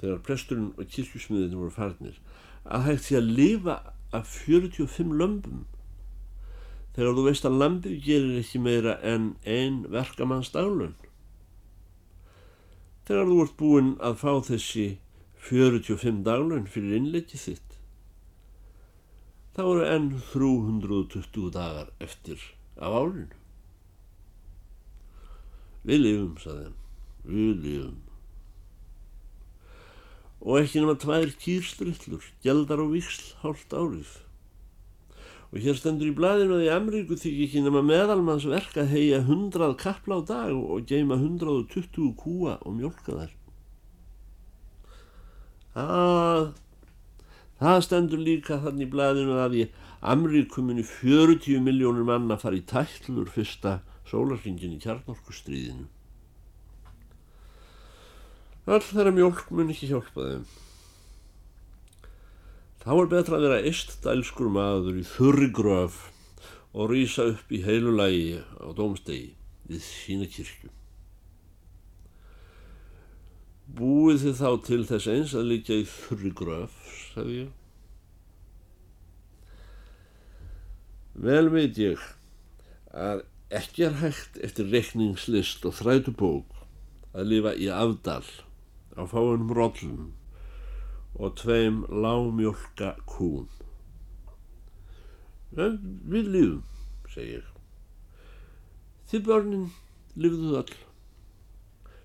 þegar 0.00 0.24
presturinn 0.26 0.72
og 0.74 0.90
kirkjusmiðin 0.90 1.58
voru 1.58 1.74
farnir 1.74 2.18
að 2.66 2.88
hægt 2.88 3.06
því 3.06 3.18
að 3.18 3.32
lifa 3.38 3.76
af 4.14 4.34
45 4.42 5.14
lömpum 5.22 5.62
þegar 6.96 7.16
þú 7.16 7.24
veist 7.28 7.48
að 7.48 7.58
lambið 7.62 7.98
gerir 8.06 8.40
ekki 8.42 8.60
meira 8.60 8.98
en 9.12 9.32
ein 9.48 9.82
verkamanns 9.92 10.52
daglun. 10.52 10.94
Þegar 13.08 13.30
þú 13.30 13.38
ert 13.44 13.56
búinn 13.58 13.92
að 14.04 14.18
fá 14.22 14.32
þessi 14.48 14.86
45 15.42 16.22
daglun 16.26 16.68
fyrir 16.70 16.98
innleikið 17.00 17.46
þitt, 17.48 17.78
þá 19.56 19.62
eru 19.64 19.86
enn 19.88 20.10
320 20.32 21.48
dagar 21.56 21.90
eftir 22.04 22.44
af 22.78 22.94
álinu. 22.94 23.28
Við 25.82 25.98
lifum, 26.04 26.34
saði 26.38 26.68
hann, 26.68 26.76
við 27.26 27.64
lifum. 27.64 28.00
Og 30.42 30.60
ekki 30.60 30.82
nema 30.82 30.94
tvær 30.98 31.32
kýrstrillur, 31.42 32.28
gældar 32.42 32.82
og 32.84 32.94
viksl 32.94 33.32
hálft 33.42 33.74
árið. 33.74 34.12
Og 35.52 35.60
hér 35.60 35.76
stendur 35.76 36.08
í 36.08 36.14
blæðinu 36.16 36.56
að 36.56 36.64
í 36.64 36.72
Ameríku 36.72 37.16
þykir 37.20 37.44
ekki 37.44 37.62
nema 37.66 37.82
meðalmanns 37.84 38.46
verk 38.48 38.78
að 38.80 38.94
heia 38.94 39.20
hundrað 39.26 39.74
kappla 39.82 40.16
á 40.16 40.20
dag 40.30 40.52
og 40.56 40.86
geima 40.88 41.18
hundrað 41.20 41.58
og 41.60 41.66
tuttugu 41.74 42.14
kúa 42.16 42.56
og 42.64 42.78
mjölka 42.78 43.18
þær. 43.18 43.34
Það, 45.76 46.48
það 47.60 47.84
stendur 47.84 48.24
líka 48.24 48.60
þannig 48.64 48.88
í 48.88 48.92
blæðinu 48.96 49.38
að 49.44 49.58
í 49.60 49.66
Ameríku 50.02 50.64
muni 50.64 50.82
40 50.88 51.60
miljónur 51.62 52.08
manna 52.08 52.40
fara 52.40 52.56
í 52.56 52.64
tællur 52.64 53.28
fyrsta 53.30 53.82
sólarfingin 54.08 54.72
í 54.78 54.80
kjarnorkustríðinu. 54.82 55.84
All 58.72 58.82
þeirra 58.88 59.12
mjölk 59.12 59.48
mun 59.52 59.70
ekki 59.74 59.92
hjálpa 59.92 60.30
þeim. 60.30 60.44
Þá 62.82 62.92
er 62.98 63.10
betra 63.12 63.36
að 63.38 63.44
vera 63.46 63.64
istdælskur 63.70 64.48
maður 64.50 64.96
í 64.98 65.02
þurrigröf 65.06 65.98
og 66.74 66.88
rýsa 66.90 67.28
upp 67.30 67.52
í 67.54 67.60
heilu 67.62 67.92
lægi 67.94 68.40
á 68.58 68.66
dómstegi 68.74 69.36
við 69.70 69.84
sína 69.86 70.26
kirkju. 70.26 70.70
Búið 73.78 74.24
þið 74.24 74.40
þá 74.40 74.48
til 74.66 74.80
þess 74.88 75.10
eins 75.12 75.34
að 75.38 75.46
líka 75.52 75.76
í 75.78 75.84
þurrigröf, 75.86 76.74
sagði 77.12 77.36
ég. 77.44 77.52
Vel 81.22 81.46
veit 81.54 81.78
ég 81.78 82.02
að 82.90 83.22
ekki 83.54 83.86
er 83.86 84.00
hægt 84.00 84.40
eftir 84.42 84.72
rekningslist 84.72 85.62
og 85.70 85.76
þrætubók 85.78 86.58
að 87.14 87.30
lifa 87.30 87.54
í 87.54 87.70
afdal 87.70 88.26
á 88.98 89.06
fáinum 89.06 89.54
róllum 89.54 90.10
og 91.14 91.36
tveim 91.40 91.82
lámjólka 91.88 92.94
kúm. 93.08 93.48
En 95.52 95.76
við 96.08 96.30
lífum, 96.32 96.62
segir. 97.12 97.44
Þið 99.10 99.26
börnin 99.28 99.66
lífðuð 100.16 100.56
all. 100.62 100.78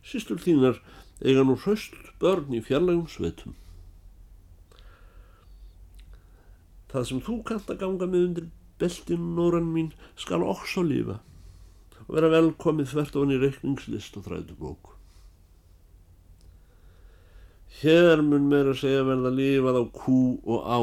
Sistur 0.03 0.41
þínar 0.43 0.81
eiga 1.23 1.45
nú 1.47 1.55
hraust 1.55 1.95
börn 2.19 2.51
í 2.55 2.59
fjarlægum 2.63 3.07
svetum. 3.11 3.55
Það 6.91 7.07
sem 7.09 7.23
þú 7.23 7.37
kannt 7.47 7.71
að 7.71 7.81
ganga 7.83 8.09
með 8.11 8.27
undir 8.27 8.51
beltinn 8.79 9.31
nóran 9.37 9.71
mín 9.71 9.89
skal 10.19 10.43
okso 10.45 10.83
lífa 10.85 11.19
og 12.07 12.13
vera 12.15 12.29
velkomið 12.31 12.93
þvert 12.93 13.17
ofan 13.19 13.33
í 13.35 13.39
reikningslist 13.41 14.19
og 14.19 14.27
þrætubóku. 14.27 14.96
Hér 17.77 18.23
mun 18.25 18.47
meira 18.49 18.73
segja 18.73 19.03
verða 19.05 19.29
lífað 19.29 19.75
á 19.77 19.83
kú 19.93 20.21
og 20.49 20.65
á. 20.65 20.81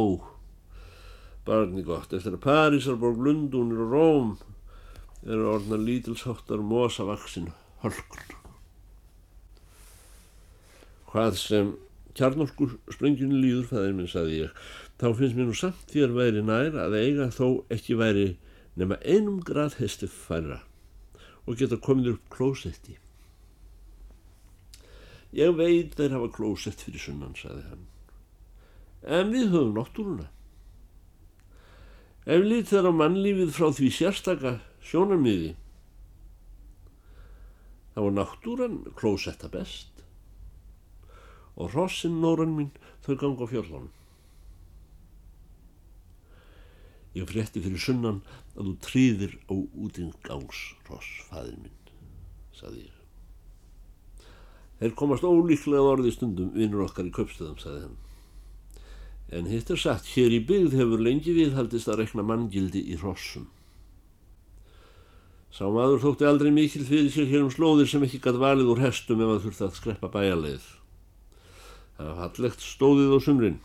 Barni 1.44 1.82
gott, 1.82 2.12
eftir 2.14 2.36
að 2.36 2.44
Parísarborg, 2.44 3.18
Lundunir 3.18 3.82
og 3.82 3.90
Róm 3.90 4.30
eru 5.26 5.48
orðna 5.56 5.80
lítilsháttar 5.80 6.62
mosavaksin 6.62 7.50
hölkun. 7.82 8.38
Hvað 11.10 11.36
sem 11.40 11.74
kjarnorku 12.14 12.70
sprengjunni 12.94 13.42
líður, 13.42 13.68
það 13.72 13.88
er 13.88 13.94
minn, 13.98 14.10
sagði 14.10 14.40
ég, 14.44 14.64
þá 15.02 15.06
finnst 15.18 15.38
mér 15.38 15.50
nú 15.50 15.58
samt 15.58 15.86
því 15.90 16.06
að 16.06 16.18
væri 16.20 16.44
nær 16.46 16.78
að 16.86 16.98
eiga 17.00 17.30
þó 17.34 17.46
ekki 17.74 17.98
væri 17.98 18.28
nema 18.78 19.02
einum 19.02 19.40
grad 19.42 19.80
hesti 19.80 20.06
færra 20.10 20.62
og 21.44 21.58
geta 21.58 21.76
komið 21.82 22.14
upp 22.14 22.30
klósetti. 22.32 23.00
Ég 25.34 25.56
veit 25.58 25.96
þeir 25.98 26.14
hafa 26.14 26.30
klósett 26.36 26.84
fyrir 26.84 27.02
sunnan, 27.02 27.34
sagði 27.34 27.64
hann. 27.70 27.86
En 29.02 29.32
við 29.34 29.50
höfum 29.50 29.74
náttúruna. 29.74 30.28
Ef 32.24 32.44
lítið 32.44 32.78
er 32.80 32.88
á 32.88 32.92
mannlífið 32.94 33.50
frá 33.52 33.68
því 33.74 33.90
sérstaka 33.92 34.54
sjónarmiði, 34.84 35.50
þá 37.94 38.00
er 38.04 38.14
náttúran 38.16 38.78
klósetta 38.96 39.50
best 39.52 39.94
og 41.54 41.74
Rossin 41.74 42.16
Nóran 42.22 42.56
mín 42.56 42.72
þau 43.04 43.14
ganga 43.20 43.46
á 43.46 43.52
fjörlunum. 43.52 43.92
Ég 47.14 47.28
frétti 47.30 47.62
fyrir 47.62 47.78
sunnan 47.78 48.24
að 48.56 48.72
þú 48.72 48.74
tríðir 48.88 49.38
á 49.46 49.54
útingangs, 49.54 50.64
Ross, 50.88 51.12
fadir 51.28 51.54
minn, 51.62 51.94
saði 52.58 52.88
ég. 52.88 52.93
Þeir 54.80 54.94
komast 54.98 55.24
ólíklega 55.26 55.82
orði 55.94 56.12
stundum 56.14 56.50
vinnur 56.54 56.86
okkar 56.88 57.06
í 57.06 57.12
köpstöðum, 57.14 57.58
saði 57.62 57.84
hann. 57.84 57.98
En 59.34 59.48
hitt 59.50 59.70
er 59.70 59.80
sagt, 59.80 60.10
hér 60.14 60.34
í 60.34 60.40
byggð 60.46 60.76
hefur 60.78 61.02
lengi 61.02 61.34
viðhaldist 61.34 61.88
að 61.90 62.02
rekna 62.02 62.24
manngildi 62.26 62.82
í 62.92 62.98
Rossum. 63.00 63.46
Sá 65.54 65.68
maður 65.70 66.02
þótti 66.02 66.26
aldrei 66.26 66.50
mikil 66.50 66.82
fyrir 66.86 67.12
sér 67.14 67.28
hér 67.30 67.44
um 67.46 67.52
slóðir 67.54 67.86
sem 67.86 68.02
ekki 68.02 68.18
gæti 68.22 68.42
valið 68.42 68.72
úr 68.72 68.82
hestum 68.82 69.22
ef 69.22 69.36
að 69.36 69.44
þurfti 69.44 69.64
að 69.68 69.76
skreppa 69.78 70.10
bæjarleið. 70.10 70.66
Það 71.94 72.08
var 72.10 72.20
hallegt 72.24 72.64
stóðið 72.66 73.14
á 73.14 73.18
sumrin 73.22 73.60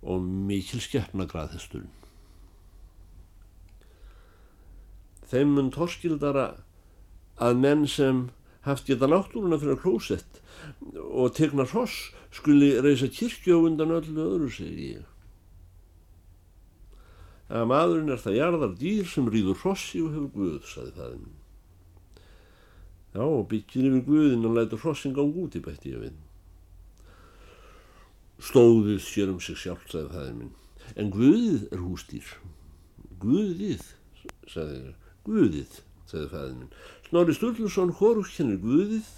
og 0.00 0.24
mikil 0.24 0.80
skeppna 0.80 1.26
graðhesturinn. 1.28 1.92
Þeim 5.28 5.52
mun 5.58 5.68
torskildara 5.74 6.46
að 7.44 7.60
menn 7.60 7.84
sem 7.86 8.24
haft 8.66 8.88
geta 8.88 9.08
náttúruna 9.08 9.58
fyrir 9.60 9.80
klósett 9.80 10.42
og 11.00 11.32
tegna 11.36 11.64
hross 11.68 12.10
skuli 12.34 12.74
reysa 12.84 13.08
kirkju 13.08 13.56
á 13.56 13.64
undan 13.64 13.96
öllu 13.96 14.26
öðru, 14.26 14.50
segi 14.52 14.94
ég 14.96 15.06
að 17.50 17.66
maðurinn 17.66 18.14
er 18.14 18.20
það 18.22 18.36
jarðar 18.38 18.74
dýr 18.78 19.06
sem 19.10 19.26
rýður 19.26 19.58
hrossi 19.64 20.00
og 20.04 20.12
hefur 20.14 20.32
Guð, 20.36 20.66
saði 20.70 20.92
það 20.94 21.14
Já, 23.10 23.24
og 23.26 23.48
byggir 23.50 23.88
yfir 23.88 24.04
Guðin 24.06 24.46
og 24.46 24.54
lætur 24.54 24.78
hrossin 24.84 25.14
gang 25.16 25.34
út 25.34 25.56
í 25.58 25.62
bætti 25.64 25.90
ég 25.90 26.04
við. 26.04 26.18
Stóðið 28.38 29.00
sér 29.02 29.32
um 29.32 29.40
sig 29.42 29.58
sjálf, 29.58 29.82
saði 29.90 30.12
það 30.12 30.28
minn. 30.36 30.52
En 30.94 31.10
Guðið 31.10 31.64
er 31.74 31.82
hústýr. 31.82 32.28
Guðið, 33.24 33.82
saði 34.46 34.94
Guðið, 35.26 35.80
saði 36.06 36.30
það 36.30 36.54
minn. 36.60 36.70
Snorri 37.10 37.34
Sturluson 37.34 37.90
horf 37.98 38.28
hennir 38.38 38.60
Guðið 38.62 39.08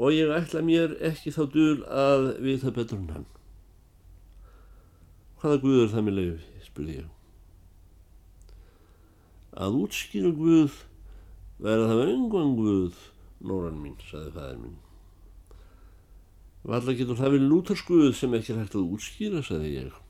og 0.00 0.14
ég 0.16 0.30
ætla 0.32 0.62
mér 0.64 0.94
ekki 1.04 1.34
þá 1.34 1.42
dul 1.52 1.82
að 1.84 2.22
við 2.40 2.62
það 2.62 2.72
betur 2.78 3.00
en 3.02 3.10
hann. 3.12 3.26
Hvaða 5.42 5.58
Guð 5.60 5.82
er 5.82 5.90
það 5.92 6.06
með 6.06 6.16
leiði? 6.18 6.38
spurði 6.64 6.94
ég. 6.96 7.10
Að 9.60 9.76
útskýra 9.82 10.32
Guð 10.40 10.78
verða 11.68 11.90
það 11.92 12.00
vengan 12.00 12.56
Guð, 12.56 13.04
nóran 13.44 13.76
mín, 13.82 14.00
saði 14.08 14.32
fæðir 14.38 14.58
mín. 14.62 14.80
Valla 16.64 16.96
getur 16.96 17.20
það 17.20 17.36
verið 17.36 17.48
lútarskuð 17.52 18.08
sem 18.16 18.40
ekki 18.40 18.56
hægt 18.56 18.80
að 18.80 18.88
útskýra, 18.96 19.44
saði 19.44 19.76
ég. 19.82 20.03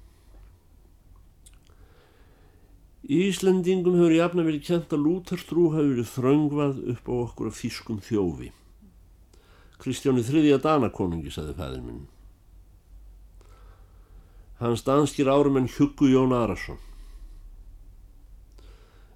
Í 3.04 3.20
Íslandingum 3.28 3.98
hefur 4.00 4.16
jafna 4.16 4.46
verið 4.46 4.64
kjent 4.70 4.96
að 4.96 5.04
lútarstrú 5.04 5.68
hafi 5.74 5.92
verið 5.92 6.10
þröngvað 6.14 6.82
upp 6.94 7.12
á 7.12 7.14
okkur 7.20 7.50
af 7.50 7.60
þýskum 7.60 8.00
þjófi. 8.04 8.50
Kristjáni 9.82 10.24
þriðja 10.24 10.62
Danakonungi, 10.64 11.32
saði 11.34 11.56
fæðir 11.58 11.84
minn 11.84 12.04
hans 14.64 14.84
danskir 14.86 15.28
árumenn 15.28 15.68
Huggu 15.68 16.08
Jón 16.08 16.32
Arason. 16.32 16.78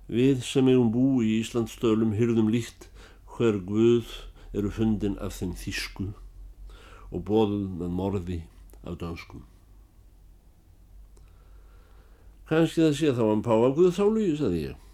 Við 0.08 0.42
sem 0.44 0.68
eigum 0.68 0.90
bú 0.92 1.22
í 1.24 1.38
Íslandsstölum 1.38 2.16
hyrðum 2.18 2.50
líkt 2.52 2.88
hver 3.36 3.60
guð 3.68 4.10
eru 4.56 4.72
fundin 4.72 5.18
af 5.24 5.36
þeim 5.38 5.54
þísku 5.56 6.08
og 7.12 7.24
bóðum 7.28 7.78
með 7.80 7.94
morði 8.00 8.40
af 8.82 8.98
danskum. 9.00 9.44
Kanski 12.48 12.80
það 12.80 12.94
sé 12.96 13.10
þá 13.12 13.24
að 13.26 13.40
páa 13.44 13.72
guð 13.76 13.90
þálu, 13.98 14.28
sagði 14.38 14.60
ég. 14.70 14.84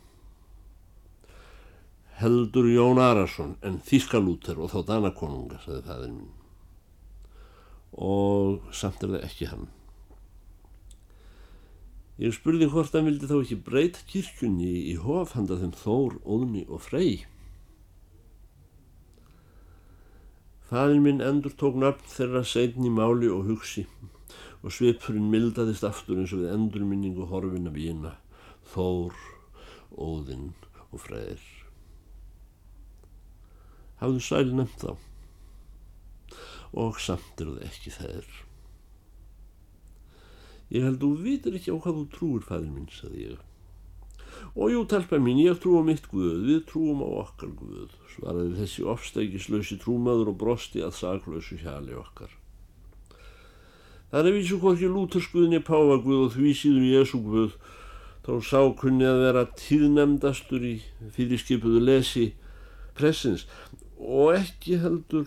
Heldur 2.18 2.66
Jón 2.70 2.98
Arason 3.02 3.52
en 3.66 3.76
þískalúter 3.86 4.58
og 4.58 4.72
þá 4.72 4.80
danakonunga, 4.88 5.60
sagði 5.62 5.84
fæðin 5.86 6.16
minn. 6.16 6.32
Og 7.94 8.74
samt 8.74 9.02
er 9.06 9.14
það 9.14 9.26
ekki 9.28 9.48
hann. 9.52 9.68
Ég 12.22 12.34
spurði 12.34 12.68
hvort 12.70 12.94
hann 12.94 13.06
vildi 13.06 13.30
þá 13.30 13.36
ekki 13.40 13.60
breyta 13.66 14.02
kirkjunni 14.10 14.72
í 14.90 14.96
hof 15.02 15.36
handa 15.38 15.58
þeim 15.58 15.72
Þór, 15.78 16.18
Óðni 16.22 16.62
og 16.66 16.82
Frey. 16.82 17.24
Fæðin 20.70 21.02
minn 21.06 21.22
endur 21.22 21.54
tók 21.58 21.78
nafn 21.78 22.06
þeirra 22.10 22.42
segni 22.46 22.90
máli 22.90 23.30
og 23.30 23.46
hugsi 23.50 23.86
og 24.64 24.72
svipurinn 24.72 25.28
mildaðist 25.28 25.84
aftur 25.84 26.22
eins 26.22 26.32
og 26.32 26.40
við 26.42 26.54
endurminningu 26.54 27.28
horfin 27.28 27.68
af 27.68 27.76
ína 27.76 28.14
Þór, 28.72 29.12
Óðinn 29.92 30.54
og 30.88 31.02
Freyr. 31.04 31.42
Hafðu 34.00 34.22
sæl 34.24 34.54
nefnt 34.56 34.80
þá 34.80 34.94
og 36.74 36.96
samt 36.98 37.42
eru 37.44 37.58
það 37.58 37.66
ekki 37.68 37.92
þeir. 37.94 38.30
Ég 40.74 40.86
held 40.88 41.02
þú 41.04 41.10
vitur 41.22 41.58
ekki 41.58 41.70
á 41.70 41.78
hvað 41.78 41.98
þú 42.00 42.06
trúir, 42.14 42.46
fæðin 42.48 42.72
minn, 42.74 42.88
saði 42.90 43.28
ég. 43.28 43.42
Og 44.58 44.72
jú, 44.72 44.80
telpa 44.90 45.20
mín, 45.22 45.38
ég 45.44 45.60
trú 45.62 45.76
á 45.78 45.82
mitt 45.86 46.08
Guð, 46.10 46.40
við 46.48 46.64
trúum 46.70 47.04
á 47.06 47.08
okkar 47.20 47.52
Guð, 47.54 47.92
svaraði 48.16 48.56
þessi 48.58 48.86
ofstækislausi 48.90 49.78
trúmaður 49.82 50.32
og 50.32 50.40
brosti 50.40 50.82
að 50.82 50.96
saklausu 50.98 51.60
hjali 51.60 51.94
okkar. 52.00 52.32
Það 54.14 54.28
er 54.30 54.34
vísu 54.36 54.56
hvorki 54.62 54.86
lúterskuðinni 54.86 55.58
páfa 55.66 55.96
Guð 56.04 56.20
og 56.28 56.34
því 56.36 56.50
síður 56.54 56.82
Jésu 56.86 57.18
Guð, 57.24 57.56
þá 58.22 58.30
sá 58.46 58.60
kunni 58.78 59.08
að 59.10 59.22
vera 59.24 59.42
tíðnemdastur 59.58 60.66
í 60.68 60.74
fyrirskipuðu 61.16 61.80
lesi 61.82 62.28
pressins 62.94 63.42
og 63.98 64.36
ekki 64.36 64.78
heldur 64.84 65.26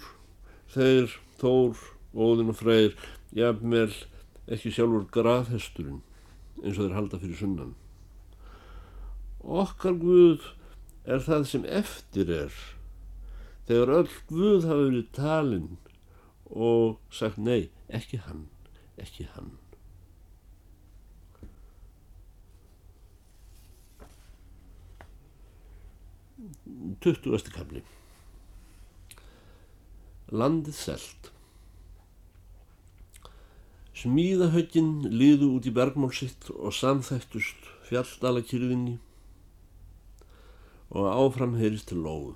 þeir 0.72 1.12
Þór, 1.44 1.84
Óðin 2.16 2.56
og 2.56 2.62
Freyr, 2.62 2.96
jafnvel 3.36 3.92
ekki 4.48 4.72
sjálfur 4.72 5.04
graðhesturinn 5.20 6.00
eins 6.64 6.80
og 6.80 6.88
þeir 6.88 6.98
halda 7.02 7.20
fyrir 7.28 7.44
sunnan. 7.44 7.78
Okkar 9.44 10.00
Guð 10.00 10.54
er 11.04 11.28
það 11.28 11.50
sem 11.52 11.68
eftir 11.68 12.32
er 12.32 12.62
þegar 13.68 13.98
öll 14.00 14.20
Guð 14.32 14.70
hafa 14.72 14.84
verið 14.86 15.16
talinn 15.20 15.74
og 16.48 17.02
sagt 17.12 17.36
nei, 17.36 17.68
ekki 17.92 18.24
hann, 18.24 18.48
ekki 19.02 19.28
hann. 19.36 19.56
Tuttugasti 27.02 27.52
kamli 27.54 27.82
Landið 30.30 30.76
selt 30.78 31.32
Smíðahöggin 33.98 35.08
liðu 35.10 35.48
út 35.58 35.66
í 35.66 35.74
bergmál 35.74 36.12
sitt 36.14 36.52
og 36.54 36.76
samþættust 36.78 37.70
fjalldalakyrðinni 37.88 39.00
og 40.94 41.08
áfram 41.10 41.56
heyrist 41.58 41.90
til 41.90 42.04
lóðu. 42.06 42.36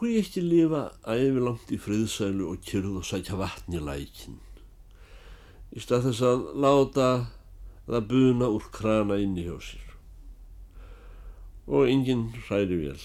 Hví 0.00 0.14
ekki 0.16 0.40
lifa 0.40 0.86
æfilangt 1.04 1.68
í 1.74 1.76
friðsælu 1.76 2.46
og 2.48 2.62
kyrð 2.64 3.02
og 3.02 3.04
sækja 3.04 3.36
vatn 3.36 3.74
í 3.76 3.82
lækin 3.84 4.38
í 5.76 5.82
stað 5.84 6.06
þess 6.08 6.22
að 6.26 6.46
láta 6.64 7.08
það 7.84 8.06
buna 8.12 8.48
úr 8.54 8.64
krana 8.74 9.18
inni 9.20 9.44
hjá 9.44 9.58
sér 9.66 9.90
og 11.68 11.92
enginn 11.92 12.24
hræri 12.46 12.78
vel 12.80 13.02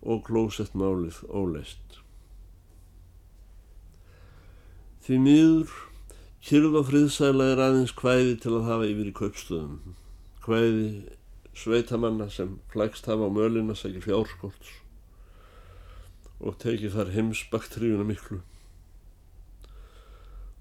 og 0.00 0.24
klósett 0.26 0.74
málið 0.74 1.20
óleist. 1.28 2.00
Því 5.06 5.22
miður, 5.28 5.72
kyrð 6.44 6.78
og 6.80 6.90
friðsæla 6.90 7.52
er 7.52 7.64
aðeins 7.68 7.94
hvæði 7.96 8.36
til 8.42 8.56
að 8.58 8.68
hafa 8.72 8.90
yfir 8.90 9.12
í 9.12 9.16
kaupstöðum. 9.22 9.96
Hvæði 10.42 10.90
sveitamanna 11.54 12.26
sem 12.32 12.58
flækst 12.74 13.06
hafa 13.06 13.28
á 13.28 13.36
mölina 13.38 13.78
sækir 13.78 14.08
fjárskólds 14.10 14.79
og 16.40 16.56
tekið 16.62 16.94
þar 16.96 17.12
heimsbakteríuna 17.14 18.06
miklu. 18.08 18.40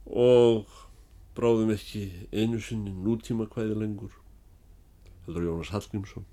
Og 0.09 0.71
bráðum 1.37 1.71
ekki 1.75 2.05
einu 2.33 2.59
sinni 2.63 2.91
nútíma 2.91 3.47
hvæði 3.51 3.77
lengur 3.79 4.15
heldur 5.25 5.45
Jónas 5.45 5.71
Hallgrímsson. 5.75 6.25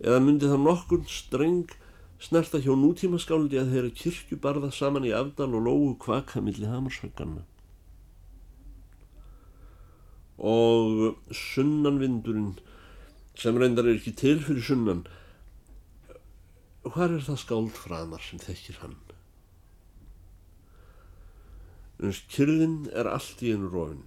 Eða 0.00 0.22
myndi 0.22 0.48
það 0.48 0.62
nokkur 0.62 1.02
streng 1.10 1.74
snerta 2.22 2.60
hjá 2.62 2.72
nútíma 2.78 3.20
skáldi 3.20 3.58
að 3.60 3.74
þeirra 3.74 3.92
kirkju 4.00 4.40
barða 4.40 4.70
saman 4.72 5.04
í 5.08 5.12
afdal 5.16 5.52
og 5.58 5.66
lógu 5.66 5.92
kvaka 6.06 6.40
millir 6.44 6.72
hamarsvögganna 6.72 7.44
og 10.38 11.16
sunnanvindurinn 11.32 12.56
sem 13.36 13.56
reyndar 13.56 13.88
er 13.88 13.96
ekki 13.96 14.12
til 14.16 14.40
fyrir 14.44 14.64
sunnan 14.64 15.06
hvað 16.94 17.16
er 17.16 17.26
það 17.26 17.42
skáld 17.42 17.76
framar 17.76 18.24
sem 18.24 18.42
þekkir 18.42 18.80
hann? 18.82 18.96
Kyrðin 21.96 22.76
er 22.92 23.08
allt 23.08 23.40
í 23.40 23.54
einu 23.54 23.70
rofin. 23.72 24.02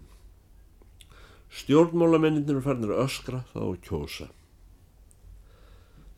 Stjórnmálamenninir 1.50 2.62
að 2.62 3.00
öskra 3.02 3.42
þá 3.50 3.64
kjósa. 3.88 4.30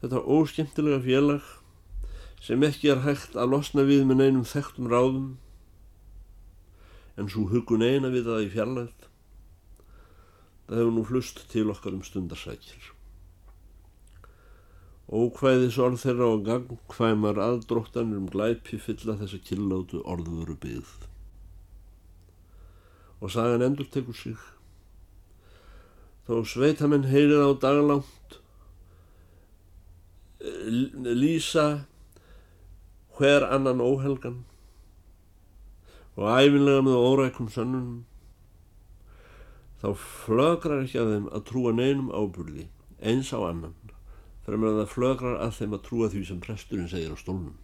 Þetta 0.02 0.26
óskemmtilega 0.36 1.00
félag 1.06 1.48
sem 2.42 2.64
ekki 2.66 2.90
er 2.92 3.04
hægt 3.06 3.38
að 3.38 3.54
losna 3.54 3.86
við 3.86 4.04
með 4.10 4.24
neinum 4.24 4.46
þekktum 4.50 4.90
ráðum 4.92 5.28
en 7.20 7.30
svo 7.30 7.46
hugun 7.52 7.86
eina 7.86 8.10
við 8.10 8.26
það 8.30 8.46
í 8.48 8.50
fjarlæð 8.56 9.06
það 10.66 10.80
hefur 10.80 10.96
nú 10.96 11.04
flust 11.06 11.44
til 11.52 11.68
okkar 11.74 11.94
um 11.98 12.02
stundarsækjir 12.08 12.90
Ókvæðis 15.12 15.78
orð 15.84 16.00
þeirra 16.06 16.28
og 16.32 16.46
gangkvæmar 16.48 17.40
aðdróttanir 17.44 18.22
um 18.22 18.30
glæpi 18.32 18.80
fylla 18.80 19.18
þessa 19.20 19.42
killátu 19.44 20.00
orðvöru 20.08 20.56
byggð. 20.56 20.94
Og 23.20 23.34
sagan 23.34 23.66
endur 23.66 23.90
tekur 23.92 24.16
sig. 24.16 24.38
Þó 26.28 26.46
sveitamenn 26.48 27.10
heyrið 27.12 27.44
á 27.44 27.52
daglangt 27.60 28.40
lýsa 30.42 31.86
hver 33.18 33.44
annan 33.52 33.82
óhelgan 33.84 34.40
og 36.16 36.26
æfinlega 36.40 36.82
með 36.86 37.04
órækum 37.10 37.50
sönnunum 37.52 38.00
þá 39.82 39.90
flögrar 39.98 40.84
ekki 40.86 41.02
að 41.02 41.12
þeim 41.14 41.28
að 41.30 41.46
trúa 41.50 41.74
neinum 41.78 42.10
ábúrði 42.14 42.68
eins 43.02 43.32
á 43.34 43.40
annan 43.42 43.76
fremur 44.46 44.72
að 44.72 44.80
það 44.82 44.94
flögrar 44.96 45.40
að 45.44 45.58
þeim 45.58 45.76
að 45.78 45.84
trúa 45.88 46.10
því 46.12 46.24
sem 46.30 46.42
presturinn 46.44 46.92
segir 46.92 47.14
á 47.14 47.18
stólnum. 47.22 47.58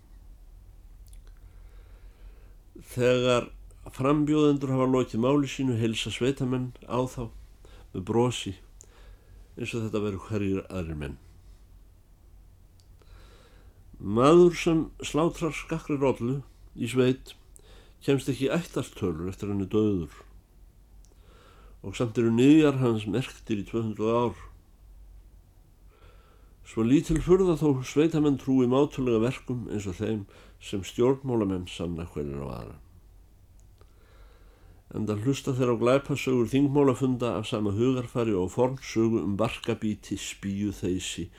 Þegar 2.94 3.50
frambjóðendur 3.96 4.74
hafa 4.76 4.90
lokið 4.92 5.24
máli 5.24 5.50
sínu 5.50 5.78
heilsa 5.80 6.12
sveitamenn 6.14 6.74
á 6.86 7.00
þá 7.10 7.30
með 7.94 8.04
brosi 8.10 8.54
eins 9.58 9.74
og 9.74 9.88
þetta 9.88 10.04
veru 10.04 10.22
hverjir 10.28 10.66
aðrir 10.68 11.00
menn. 11.02 11.18
Maður 13.98 14.54
sem 14.62 14.84
slátrar 15.02 15.56
skakri 15.58 15.98
rollu 15.98 16.42
í 16.78 16.90
sveit 16.92 17.34
kemst 18.06 18.30
ekki 18.30 18.52
ættartölur 18.54 19.32
eftir 19.32 19.50
henni 19.50 19.66
döður 19.72 20.14
og 21.82 21.96
samt 21.98 22.18
eru 22.20 22.30
niðjar 22.34 22.78
hans 22.82 23.08
merktir 23.10 23.62
í 23.62 23.66
200 23.66 24.12
ár. 24.12 24.38
Svo 26.68 26.84
lítil 26.84 27.22
furða 27.24 27.56
þó 27.60 27.84
sveitamenn 27.88 28.40
trúi 28.42 28.68
mátulega 28.68 29.22
verkum 29.24 29.70
eins 29.72 29.88
og 29.88 29.96
þeim 30.02 30.26
sem 30.60 30.84
stjórnmólamenn 30.84 31.70
sanna 31.72 32.08
hverjir 32.12 32.44
á 32.44 32.48
aðra. 32.48 32.76
En 34.96 35.08
það 35.08 35.24
hlusta 35.24 35.56
þeir 35.56 35.72
á 35.72 35.82
glæpasögur 35.84 36.52
þingmólafunda 36.52 37.34
af 37.40 37.48
sama 37.48 37.74
hugarfari 37.76 38.36
og 38.36 38.52
fornsögu 38.54 39.24
um 39.24 39.40
barkabíti, 39.40 40.20
spíu 40.20 40.76
þeysi 40.76 41.30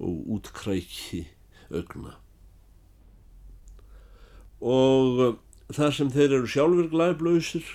og 0.00 0.36
útkræki 0.38 1.26
augna 1.72 2.16
og 4.62 5.40
þar 5.74 5.96
sem 5.96 6.10
þeir 6.14 6.36
eru 6.38 6.50
sjálfur 6.50 6.90
glæblausir 6.92 7.66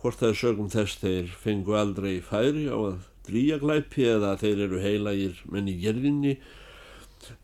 hvort 0.00 0.20
það 0.20 0.30
er 0.30 0.38
sögum 0.38 0.70
þess 0.70 1.00
þeir 1.00 1.32
fengu 1.42 1.74
aldrei 1.78 2.20
færi 2.22 2.68
á 2.70 2.78
að 2.78 3.10
drýja 3.28 3.58
glæpi 3.62 4.06
eða 4.16 4.34
þeir 4.40 4.66
eru 4.66 4.82
heilagir 4.82 5.40
menn 5.50 5.70
í 5.70 5.78
gerðinni 5.80 6.36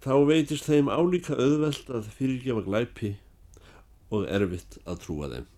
þá 0.04 0.12
veitist 0.28 0.68
þeim 0.68 0.90
álíka 0.92 1.38
auðvelt 1.38 1.88
að 1.92 2.12
fyrirgefa 2.18 2.66
glæpi 2.66 3.14
og 4.10 4.26
erfitt 4.28 4.78
að 4.84 5.02
trúa 5.04 5.30
þeim. 5.32 5.48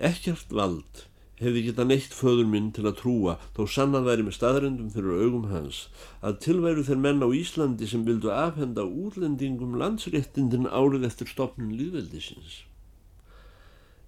Ekkert 0.00 0.54
vald 0.54 1.04
hefði 1.40 1.62
geta 1.66 1.84
neitt 1.88 2.14
föður 2.16 2.48
minn 2.52 2.68
til 2.76 2.84
að 2.88 2.98
trúa 3.00 3.36
þó 3.56 3.62
sannan 3.74 4.04
væri 4.04 4.24
með 4.26 4.36
staðrendum 4.36 4.90
fyrir 4.92 5.22
augum 5.24 5.46
hans 5.52 5.86
að 6.24 6.40
tilværu 6.46 6.84
þeir 6.84 7.00
menn 7.04 7.24
á 7.24 7.28
Íslandi 7.36 7.88
sem 7.88 8.04
vildu 8.08 8.32
afhenda 8.32 8.84
útlendingum 8.84 9.78
landsréttindin 9.80 10.68
árið 10.68 11.06
eftir 11.08 11.32
stopnin 11.32 11.72
líðveldisins 11.78 12.60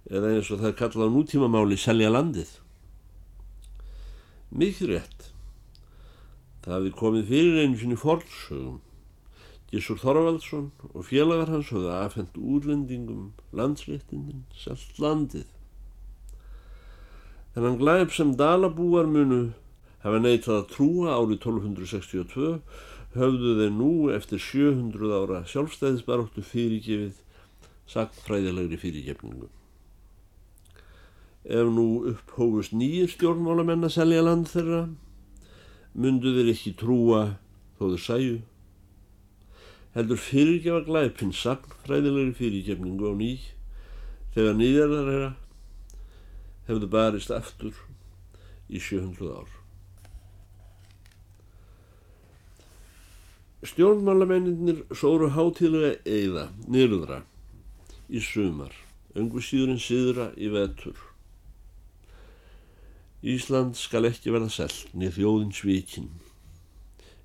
eða 0.09 0.35
eins 0.35 0.51
og 0.53 0.61
það 0.61 0.77
kallað 0.81 1.09
á 1.09 1.15
nútímamáli 1.15 1.79
selja 1.79 2.11
landið 2.13 2.53
mikið 4.53 4.93
rétt 4.93 5.29
það 6.63 6.75
hefði 6.77 6.95
komið 7.01 7.29
fyrir 7.33 7.61
einu 7.63 7.79
sinni 7.81 7.99
fórlsögum 7.99 8.81
Gísur 9.73 9.97
Þorvaldsson 9.97 10.67
og 10.93 11.05
félagar 11.07 11.49
hans 11.49 11.71
höfðu 11.73 11.89
afhengt 11.95 12.35
útlendingum 12.37 13.31
landsréttindin 13.57 14.43
selt 14.53 14.99
landið. 15.01 15.47
Þennan 17.55 17.79
glæp 17.79 18.13
sem 18.13 18.35
Dalabúar 18.37 19.09
munu 19.09 19.39
hafa 20.05 20.19
neytað 20.21 20.59
að 20.59 20.69
trúa 20.75 21.15
árið 21.17 21.39
1262 21.39 22.51
höfðu 23.17 23.55
þeir 23.63 23.73
nú 23.79 23.89
eftir 24.13 24.45
700 24.45 25.17
ára 25.17 25.41
sjálfstæðisbaróttu 25.49 26.45
fyrirgefið 26.45 27.17
sagtfræðilegri 27.89 28.77
fyrirgefningu. 28.77 29.49
Ef 31.43 31.67
nú 31.67 31.87
upphófust 32.13 32.71
nýjir 32.71 33.09
stjórnmálamenn 33.11 33.83
að 33.83 33.95
selja 33.97 34.23
land 34.23 34.47
þeirra, 34.47 34.85
myndu 35.93 36.31
þeir 36.37 36.51
ekki 36.53 36.71
trúa 36.79 37.23
þó 37.75 37.89
þeir 37.89 38.03
sæju. 38.05 38.37
Heldur 39.93 40.21
fyrirgefa 40.23 40.85
glæpinn 40.87 41.35
sagtfræðilegri 41.35 42.37
fyrirgefningu 42.39 43.11
á 43.11 43.13
ný 43.19 43.33
þegar 44.33 44.55
nýðarðar 44.57 45.09
þeirra 45.11 45.33
hefðu 46.69 46.89
barist 46.95 47.35
aftur 47.35 47.75
í 48.71 48.79
700 48.79 49.35
ár. 49.35 49.51
Stjórnmálamennir 53.63 54.81
sóru 54.95 55.29
hátíðlega 55.31 55.99
eiða, 56.03 56.49
nýrðra, 56.67 57.21
í 58.11 58.19
sumar, 58.23 58.73
öngu 59.15 59.43
síður 59.43 59.75
en 59.75 59.83
síðra 59.83 60.31
í 60.35 60.49
vetur. 60.51 61.12
Ísland 63.23 63.77
skal 63.79 64.09
ekki 64.09 64.33
verða 64.35 64.49
selt, 64.51 64.89
niður 64.91 65.15
þjóðin 65.15 65.51
svíkin. 65.55 66.09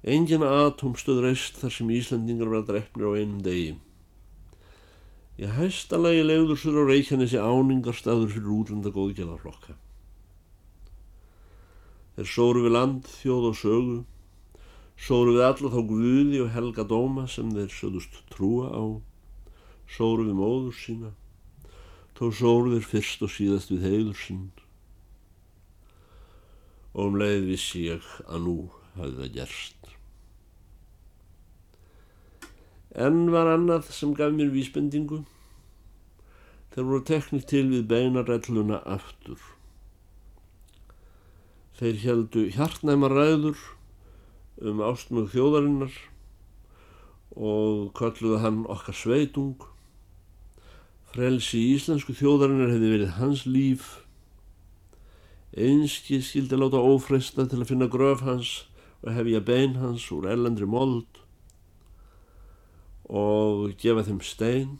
Engin 0.06 0.44
atomstöð 0.46 1.24
reist 1.24 1.56
þar 1.58 1.72
sem 1.74 1.88
Íslandingar 1.90 2.52
verða 2.52 2.68
drefnir 2.68 3.08
á 3.10 3.18
einum 3.18 3.40
degi. 3.42 3.72
Í 5.42 5.48
hæsta 5.56 5.98
lagi 5.98 6.22
legður 6.22 6.60
sér 6.62 6.78
á 6.78 6.82
Reykjanesi 6.86 7.40
áningarstaður 7.42 8.30
fyrir 8.30 8.52
útlanda 8.60 8.92
góðgjalaðflokka. 8.94 9.74
Þeir 12.14 12.30
sóru 12.30 12.62
við 12.68 12.74
land, 12.74 13.10
þjóð 13.18 13.48
og 13.50 13.58
sögu, 13.58 13.98
sóru 14.98 15.34
við 15.34 15.44
alla 15.48 15.72
þá 15.74 15.80
guði 15.90 16.44
og 16.44 16.54
helga 16.54 16.86
dóma 16.94 17.26
sem 17.30 17.50
þeir 17.54 17.74
söðust 17.74 18.22
trúa 18.30 18.70
á, 18.70 18.82
sóru 19.90 20.30
við 20.30 20.38
móður 20.38 20.78
sína, 20.78 21.12
þó 22.14 22.24
sóru 22.30 22.74
þeir 22.76 22.88
fyrst 22.94 23.26
og 23.26 23.34
síðast 23.34 23.74
við 23.74 23.86
heiður 23.90 24.18
sín. 24.22 24.48
Og 26.96 27.10
um 27.10 27.18
leið 27.20 27.48
vissi 27.50 27.86
ég 27.88 28.06
að 28.26 28.44
nú 28.46 28.56
hafði 28.96 29.16
það 29.20 29.34
gerst. 29.36 29.90
En 32.98 33.28
var 33.30 33.50
annað 33.52 33.92
sem 33.94 34.14
gaf 34.16 34.32
mér 34.34 34.50
vísbendingu. 34.54 35.22
Þeir 36.72 36.86
voru 36.88 37.04
teknir 37.06 37.44
til 37.48 37.66
við 37.70 37.86
beinarelluna 37.90 38.80
aftur. 38.88 39.38
Þeir 41.78 42.00
heldu 42.02 42.46
hjartnæma 42.56 43.10
ræður 43.12 43.60
um 44.58 44.80
ástmög 44.82 45.28
þjóðarinnar 45.30 45.94
og 47.38 47.92
kalluðu 47.98 48.40
hann 48.42 48.64
okkar 48.66 48.96
sveitung. 48.98 49.62
Frelsi 51.12 51.60
í 51.60 51.76
íslensku 51.76 52.16
þjóðarinnar 52.18 52.74
hefði 52.74 52.92
verið 52.96 53.14
hans 53.20 53.44
líf 53.46 53.92
Einski 55.56 56.20
skildi 56.20 56.58
láta 56.58 56.80
ófresta 56.82 57.46
til 57.48 57.62
að 57.62 57.70
finna 57.70 57.88
gröf 57.88 58.20
hans 58.26 58.68
og 59.00 59.14
hefja 59.14 59.40
bein 59.40 59.78
hans 59.80 60.04
úr 60.12 60.28
ellendri 60.28 60.68
mold 60.68 61.22
og 63.08 63.72
gefa 63.80 64.04
þeim 64.04 64.20
stein 64.20 64.76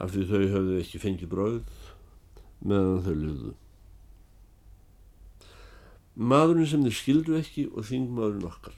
af 0.00 0.14
því 0.14 0.24
þau 0.30 0.44
höfðu 0.54 0.78
ekki 0.80 1.02
fengið 1.02 1.32
brauð 1.34 1.90
meðan 2.64 3.02
þau 3.04 3.16
liðu. 3.18 3.54
Maðurinn 6.16 6.68
sem 6.68 6.84
þeir 6.86 6.96
skildu 6.96 7.36
ekki 7.38 7.66
og 7.72 7.86
þingmaðurinn 7.88 8.48
okkar. 8.48 8.76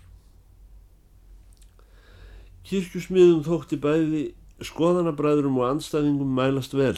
Kirkjusmiðum 2.64 3.42
þótti 3.46 3.78
bæði 3.78 4.22
skoðanabræðurum 4.64 5.58
og 5.60 5.68
anstæðingum 5.68 6.30
mælast 6.34 6.74
vel. 6.78 6.96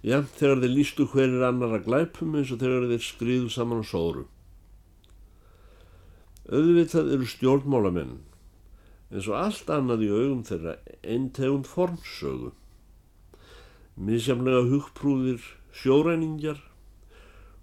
Já, 0.00 0.22
þegar 0.24 0.62
þeir 0.62 0.72
lístu 0.72 1.04
hverjir 1.12 1.42
annar 1.44 1.74
að 1.76 1.86
glæpum 1.88 2.36
eins 2.38 2.52
og 2.54 2.62
þegar 2.62 2.86
þeir 2.88 3.02
skriðu 3.04 3.50
saman 3.52 3.82
á 3.82 3.84
sóru. 3.84 4.24
Öðvitað 6.48 7.10
eru 7.16 7.26
stjórnmálamenn 7.28 8.14
eins 9.10 9.26
og 9.28 9.36
allt 9.36 9.70
annað 9.74 10.06
í 10.06 10.10
augum 10.14 10.40
þeirra 10.46 10.76
einn 11.02 11.28
tegund 11.36 11.68
formsögu. 11.68 12.52
Mísjaflega 14.00 14.62
hugprúðir 14.70 15.44
sjóræningjar 15.76 16.62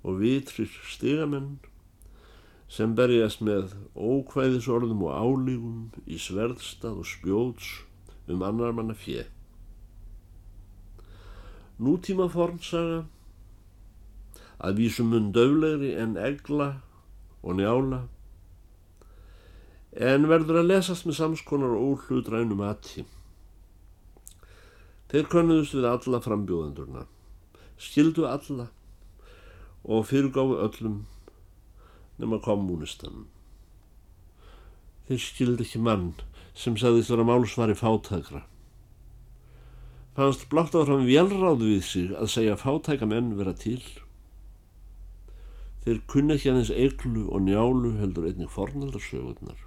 og 0.05 0.19
vitrir 0.21 0.69
stigamenn 0.91 1.57
sem 2.71 2.93
berjast 2.99 3.41
með 3.41 3.73
ókvæðisorðum 3.95 5.07
og 5.07 5.15
álígum 5.15 5.81
í 6.05 6.19
sverðstað 6.21 7.01
og 7.01 7.09
spjóts 7.09 7.71
um 8.27 8.43
annar 8.43 8.75
manna 8.75 8.93
fjö. 8.93 9.23
Nútíma 11.77 12.25
formsaga 12.33 13.03
að 14.57 14.79
vísum 14.81 15.11
mun 15.13 15.31
döflegri 15.33 15.91
en 16.01 16.15
egla 16.17 16.69
og 17.43 17.59
njála 17.59 17.99
en 19.97 20.25
verður 20.29 20.61
að 20.61 20.71
lesast 20.71 21.05
með 21.07 21.19
samskonar 21.19 21.75
og 21.77 21.93
óhlutrænum 21.93 22.63
aðtí. 22.65 23.05
Þeir 25.09 25.29
konuðust 25.31 25.77
við 25.77 25.87
alla 25.89 26.19
frambjóðendurna, 26.21 27.05
skildu 27.77 28.27
alla 28.29 28.67
og 29.87 30.05
fyrirgáðu 30.09 30.59
öllum 30.65 30.99
nema 32.17 32.41
kommunistan. 32.43 33.25
Þeir 35.07 35.23
skildi 35.23 35.65
ekki 35.65 35.81
mann 35.81 36.11
sem 36.57 36.77
sagðist 36.77 37.13
vera 37.13 37.25
málsvari 37.25 37.77
fátækra. 37.77 38.43
Fannst 40.17 40.47
blátt 40.49 40.73
áfram 40.73 41.03
velráðu 41.05 41.67
við 41.75 41.83
sig 41.85 42.13
að 42.17 42.31
segja 42.33 42.55
fátæka 42.57 43.05
menn 43.05 43.35
vera 43.37 43.51
til. 43.53 43.83
Þeir 45.83 45.99
kunni 46.09 46.33
ekki 46.33 46.49
aðeins 46.49 46.71
eglu 46.73 47.27
og 47.29 47.43
njálu 47.45 47.91
heldur 47.99 48.25
einnig 48.25 48.49
fornaldarsögurnar. 48.49 49.59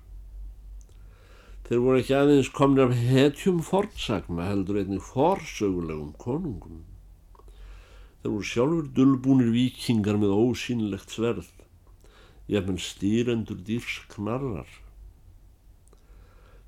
Þeir 1.69 1.85
voru 1.85 2.01
ekki 2.01 2.17
aðeins 2.19 2.51
komni 2.51 2.83
af 2.83 2.97
hetjum 2.99 3.63
fornsagna 3.63 4.51
heldur 4.51 4.83
einnig 4.83 5.07
forsögulegum 5.13 6.17
konungum. 6.19 6.83
Þeir 8.19 8.35
voru 8.35 8.51
sjálfur 8.51 8.93
dullbúnir 8.99 9.55
vikingar 9.55 10.19
með 10.19 10.35
ósýnilegt 10.35 11.15
sverð 11.15 11.55
jafnvel 12.51 12.83
stýrendur 12.83 13.63
dýrs 13.67 14.01
knarrar. 14.11 14.71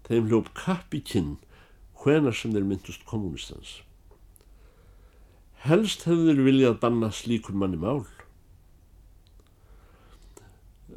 Þeim 0.06 0.30
hljóp 0.30 0.54
kappikinn 0.54 1.40
hvenar 2.02 2.36
sem 2.36 2.54
þeir 2.54 2.66
myndust 2.68 3.04
kommunistans. 3.08 3.80
Helst 5.62 6.06
hefðu 6.08 6.32
þeir 6.32 6.42
viljað 6.48 6.80
banna 6.82 7.12
slíkur 7.14 7.54
manni 7.58 7.78
mál. 7.78 8.02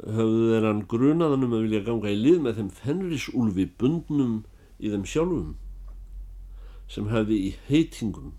Höfðu 0.02 0.50
þeir 0.50 0.66
hann 0.68 0.82
grunaðan 0.90 1.46
um 1.46 1.54
að 1.56 1.64
vilja 1.68 1.84
ganga 1.86 2.12
í 2.12 2.18
lið 2.18 2.42
með 2.44 2.58
þeim 2.58 2.72
fenrisúlfi 2.80 3.68
bundnum 3.80 4.34
í 4.78 4.90
þeim 4.92 5.06
sjálfum 5.08 5.54
sem 6.90 7.08
hefði 7.10 7.38
í 7.48 7.54
heitingum 7.70 8.34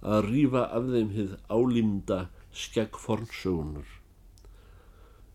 að 0.00 0.30
rýfa 0.30 0.64
af 0.74 0.88
þeim 0.90 1.12
hið 1.14 1.36
álýmda 1.52 2.18
skegg 2.56 2.98
fornsögunar 2.98 3.90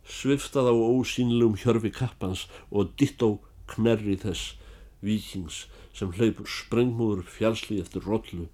sviftað 0.07 0.71
á 0.71 0.75
ósýnilegum 0.75 1.59
hjörfi 1.61 1.91
kappans 1.93 2.47
og 2.71 2.91
ditt 2.99 3.21
á 3.23 3.29
knerri 3.71 4.17
þess 4.19 4.57
vikings 5.05 5.65
sem 5.97 6.11
hleypur 6.15 6.49
sprengmúður 6.49 7.25
fjálsli 7.27 7.79
eftir 7.81 8.05
rollu 8.07 8.47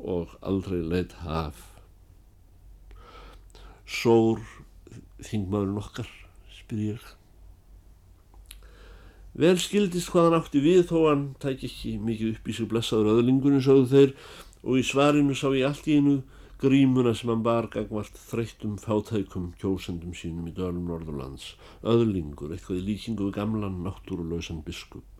og 0.00 0.32
aldrei 0.40 0.80
leitt 0.80 1.12
haf. 1.24 1.66
Sór 3.84 4.40
þingmaðurinn 5.26 5.80
okkar, 5.80 6.10
spyr 6.60 6.84
ég. 6.94 7.08
Vel 9.40 9.56
skildist 9.62 10.10
hvað 10.10 10.28
hann 10.28 10.40
átti 10.40 10.60
við 10.64 10.88
þó 10.90 10.98
hann 11.06 11.24
tæk 11.42 11.64
ekki 11.68 11.94
mikið 12.02 12.34
upp 12.34 12.48
í 12.50 12.56
sig 12.56 12.68
blessaður 12.70 13.12
öðlingunum 13.18 13.62
sögðu 13.62 13.90
þeir 13.92 14.14
og 14.64 14.80
í 14.80 14.84
svarinu 14.84 15.36
sá 15.38 15.46
ég 15.54 15.68
allt 15.68 15.86
í 15.86 16.00
einu 16.00 16.16
grímuna 16.60 17.14
sem 17.16 17.30
hann 17.32 17.44
bar 17.46 17.70
gangvart 17.72 18.18
þreyttum 18.20 18.74
fátækum 18.82 19.52
kjósendum 19.60 20.12
sínum 20.16 20.50
í 20.50 20.56
dölum 20.56 20.90
Norðurlands, 20.90 21.54
öðlingur, 21.80 22.52
eitthvað 22.52 22.82
í 22.82 22.86
líkingu 22.90 23.30
við 23.30 23.38
gamlan 23.38 23.80
náttúrulausan 23.86 24.60
biskup. 24.66 25.19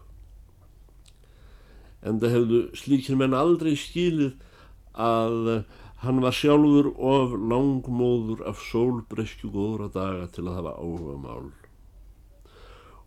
En 2.06 2.20
það 2.20 2.34
hefðu 2.36 2.60
slíkir 2.80 3.18
menn 3.20 3.36
aldrei 3.36 3.74
skilið 3.76 4.32
að 4.96 5.64
hann 6.00 6.22
var 6.24 6.32
sjálfur 6.32 6.94
of 6.96 7.34
langmóður 7.36 8.40
af 8.48 8.62
sólbreyskju 8.70 9.50
góðra 9.52 9.90
daga 9.92 10.30
til 10.32 10.46
að 10.46 10.56
hafa 10.60 10.72
áhuga 10.80 11.16
mál. 11.20 11.50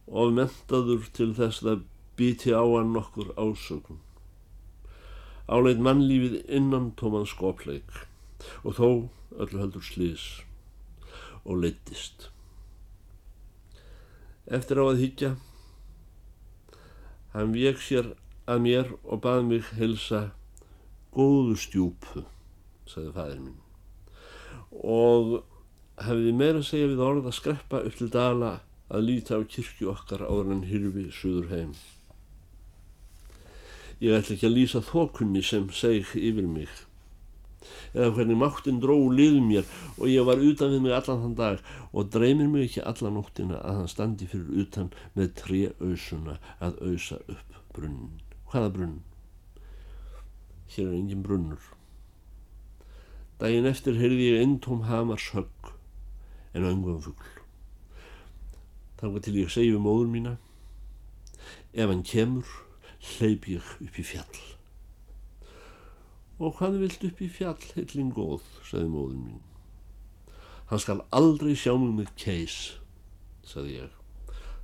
Of 0.05 0.33
mentaður 0.37 1.07
til 1.15 1.31
þess 1.33 1.65
að 1.65 1.87
biti 2.19 2.53
á 2.53 2.61
hann 2.61 2.93
nokkur 2.93 3.33
ásökun. 3.33 4.01
Áleit 5.49 5.81
mannlífið 5.81 6.43
innan 6.47 6.91
tóman 6.99 7.25
skopleik 7.27 8.05
og 8.63 8.77
þó 8.77 8.87
öllu 9.41 9.59
heldur 9.63 9.83
slís 9.83 10.43
og 11.43 11.63
leittist. 11.63 12.29
Eftir 14.45 14.79
á 14.79 14.85
að 14.85 15.01
higgja, 15.01 15.31
hann 17.33 17.55
vek 17.55 17.81
sér 17.81 18.13
að 18.49 18.63
mér 18.65 18.93
og 19.03 19.21
baði 19.23 19.47
mig 19.49 19.71
helsa 19.77 20.21
góðu 21.15 21.55
stjúpu, 21.61 22.23
sagði 22.89 23.13
fæðir 23.15 23.41
minn, 23.43 23.59
og 24.83 25.33
hefði 26.03 26.35
meira 26.37 26.63
segja 26.65 26.91
við 26.91 27.03
orð 27.05 27.29
að 27.29 27.37
skreppa 27.39 27.83
upp 27.87 27.99
til 27.99 28.09
dala 28.13 28.53
að 28.93 29.05
líta 29.09 29.37
á 29.37 29.41
kirkju 29.43 29.91
okkar 29.93 30.25
áður 30.25 30.55
en 30.57 30.65
hyrfi 30.69 31.09
suður 31.13 31.51
heim. 31.53 31.75
Ég 34.03 34.17
ætla 34.17 34.35
ekki 34.35 34.49
að 34.49 34.57
lýsa 34.57 34.81
þokunni 34.83 35.43
sem 35.45 35.69
seg 35.71 36.09
yfir 36.17 36.49
mig 36.49 36.71
eða 37.93 38.09
hvernig 38.17 38.39
máttinn 38.41 38.81
dró 38.83 38.95
lið 39.13 39.37
mér 39.45 39.69
og 39.95 40.09
ég 40.09 40.25
var 40.27 40.41
utan 40.41 40.73
við 40.73 40.83
mig 40.83 40.95
allan 40.97 41.21
þann 41.23 41.37
dag 41.37 41.73
og 41.93 42.09
dreymir 42.11 42.49
mig 42.51 42.67
ekki 42.67 42.83
allan 42.89 43.17
nóttina 43.19 43.61
að 43.61 43.79
hann 43.79 43.91
standi 43.91 44.27
fyrir 44.31 44.65
utan 44.65 44.91
með 45.17 45.33
tre 45.39 45.61
ausuna 45.79 46.39
að 46.59 46.81
ausa 46.89 47.21
upp 47.27 47.59
brunnin. 47.75 48.22
Hvaða 48.53 48.69
brunn? 48.69 48.97
Hér 50.69 50.91
er 50.91 50.93
engin 50.93 51.23
brunnur. 51.25 51.63
Dægin 53.41 53.65
eftir 53.65 53.97
heyrði 53.97 54.27
ég 54.27 54.43
eintóm 54.43 54.83
hamars 54.85 55.31
högg 55.33 55.71
en 56.53 56.67
öngum 56.69 56.99
fuggl. 57.01 57.31
Þannig 59.01 59.25
til 59.25 59.39
ég 59.41 59.49
segi 59.49 59.73
við 59.73 59.81
móður 59.81 60.13
mína 60.13 60.35
ef 61.73 61.89
hann 61.89 62.05
kemur 62.05 62.53
hleyp 63.15 63.49
ég 63.49 63.73
upp 63.81 63.97
í 63.97 64.05
fjall. 64.05 64.39
Og 66.37 66.53
hvað 66.61 66.81
vilt 66.85 67.09
upp 67.09 67.25
í 67.25 67.33
fjall, 67.33 67.57
heilin 67.73 68.13
góð, 68.13 68.45
sagði 68.69 68.93
móðin 68.93 69.27
mín. 69.31 69.43
Hann 70.69 70.81
skal 70.85 71.01
aldrei 71.09 71.57
sjá 71.57 71.73
mig 71.73 71.97
með 71.97 72.13
keis, 72.21 72.57
sagði 73.41 73.79
ég. 73.81 74.01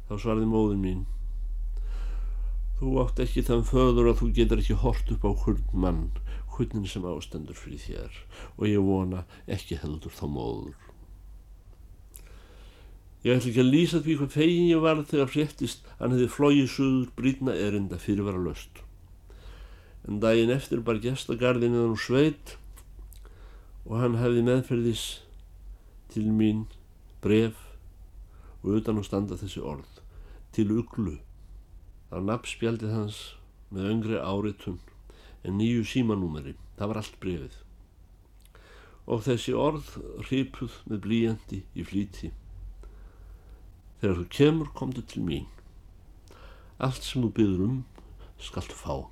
Þá 0.05 0.13
svarði 0.21 0.53
móðin 0.53 0.85
mín. 0.85 1.07
Þú 2.79 2.95
átt 3.03 3.19
ekki 3.23 3.43
þann 3.47 3.65
föður 3.67 4.11
að 4.13 4.21
þú 4.21 4.29
getur 4.39 4.63
ekki 4.63 4.77
hort 4.83 5.11
upp 5.11 5.25
á 5.27 5.31
hurn 5.43 5.65
mann, 5.73 6.03
hurnin 6.55 6.87
sem 6.87 7.07
ástendur 7.07 7.57
fyrir 7.59 7.83
þér. 7.83 8.19
Og 8.57 8.67
ég 8.71 8.83
vona 8.83 9.25
ekki 9.51 9.79
heldur 9.81 10.15
þá 10.15 10.25
móður. 10.31 10.77
Ég 13.25 13.35
ætla 13.35 13.51
ekki 13.51 13.65
að 13.65 13.73
lýsa 13.73 13.99
því 13.99 14.13
hvað 14.21 14.35
fegin 14.37 14.69
ég 14.69 14.83
var 14.83 15.01
þegar 15.03 15.33
fréttist 15.33 15.89
hann 15.99 16.15
hefði 16.15 16.29
flóið 16.31 16.69
suður 16.71 17.09
brýtna 17.19 17.55
erinda 17.67 17.99
fyrir 17.99 18.23
vera 18.23 18.39
löst 18.39 18.79
en 20.07 20.19
daginn 20.23 20.53
eftir 20.53 20.81
bar 20.85 20.97
gestagarðin 21.03 21.75
eða 21.75 21.89
nú 21.91 21.97
sveit 21.99 22.55
og 23.85 23.99
hann 24.01 24.15
hefði 24.21 24.45
meðferðis 24.47 25.03
til 26.13 26.29
mín 26.33 26.63
bref 27.23 27.59
og 28.63 28.79
utan 28.79 28.97
á 28.97 29.03
standa 29.05 29.37
þessi 29.39 29.61
orð 29.61 29.99
til 30.55 30.69
uglu 30.79 31.17
á 32.09 32.17
nafnspjaldið 32.19 32.93
hans 32.95 33.23
með 33.69 33.89
öngri 33.93 34.21
áritun 34.21 34.79
en 35.43 35.59
nýju 35.61 35.87
símanúmeri 35.87 36.57
það 36.77 36.91
var 36.91 37.01
allt 37.03 37.19
brefið 37.23 37.59
og 39.09 39.23
þessi 39.25 39.55
orð 39.57 39.87
hripuð 40.27 40.75
með 40.89 40.99
blíjandi 41.05 41.59
í 41.73 41.85
flíti. 41.85 42.29
Þegar 43.99 44.19
þú 44.19 44.25
kemur, 44.35 44.69
komdu 44.77 45.01
til 45.01 45.23
mín. 45.25 45.47
Allt 46.77 47.01
sem 47.03 47.25
þú 47.25 47.31
byður 47.39 47.63
um, 47.65 47.79
skaltu 48.39 48.77
fá. 48.77 49.09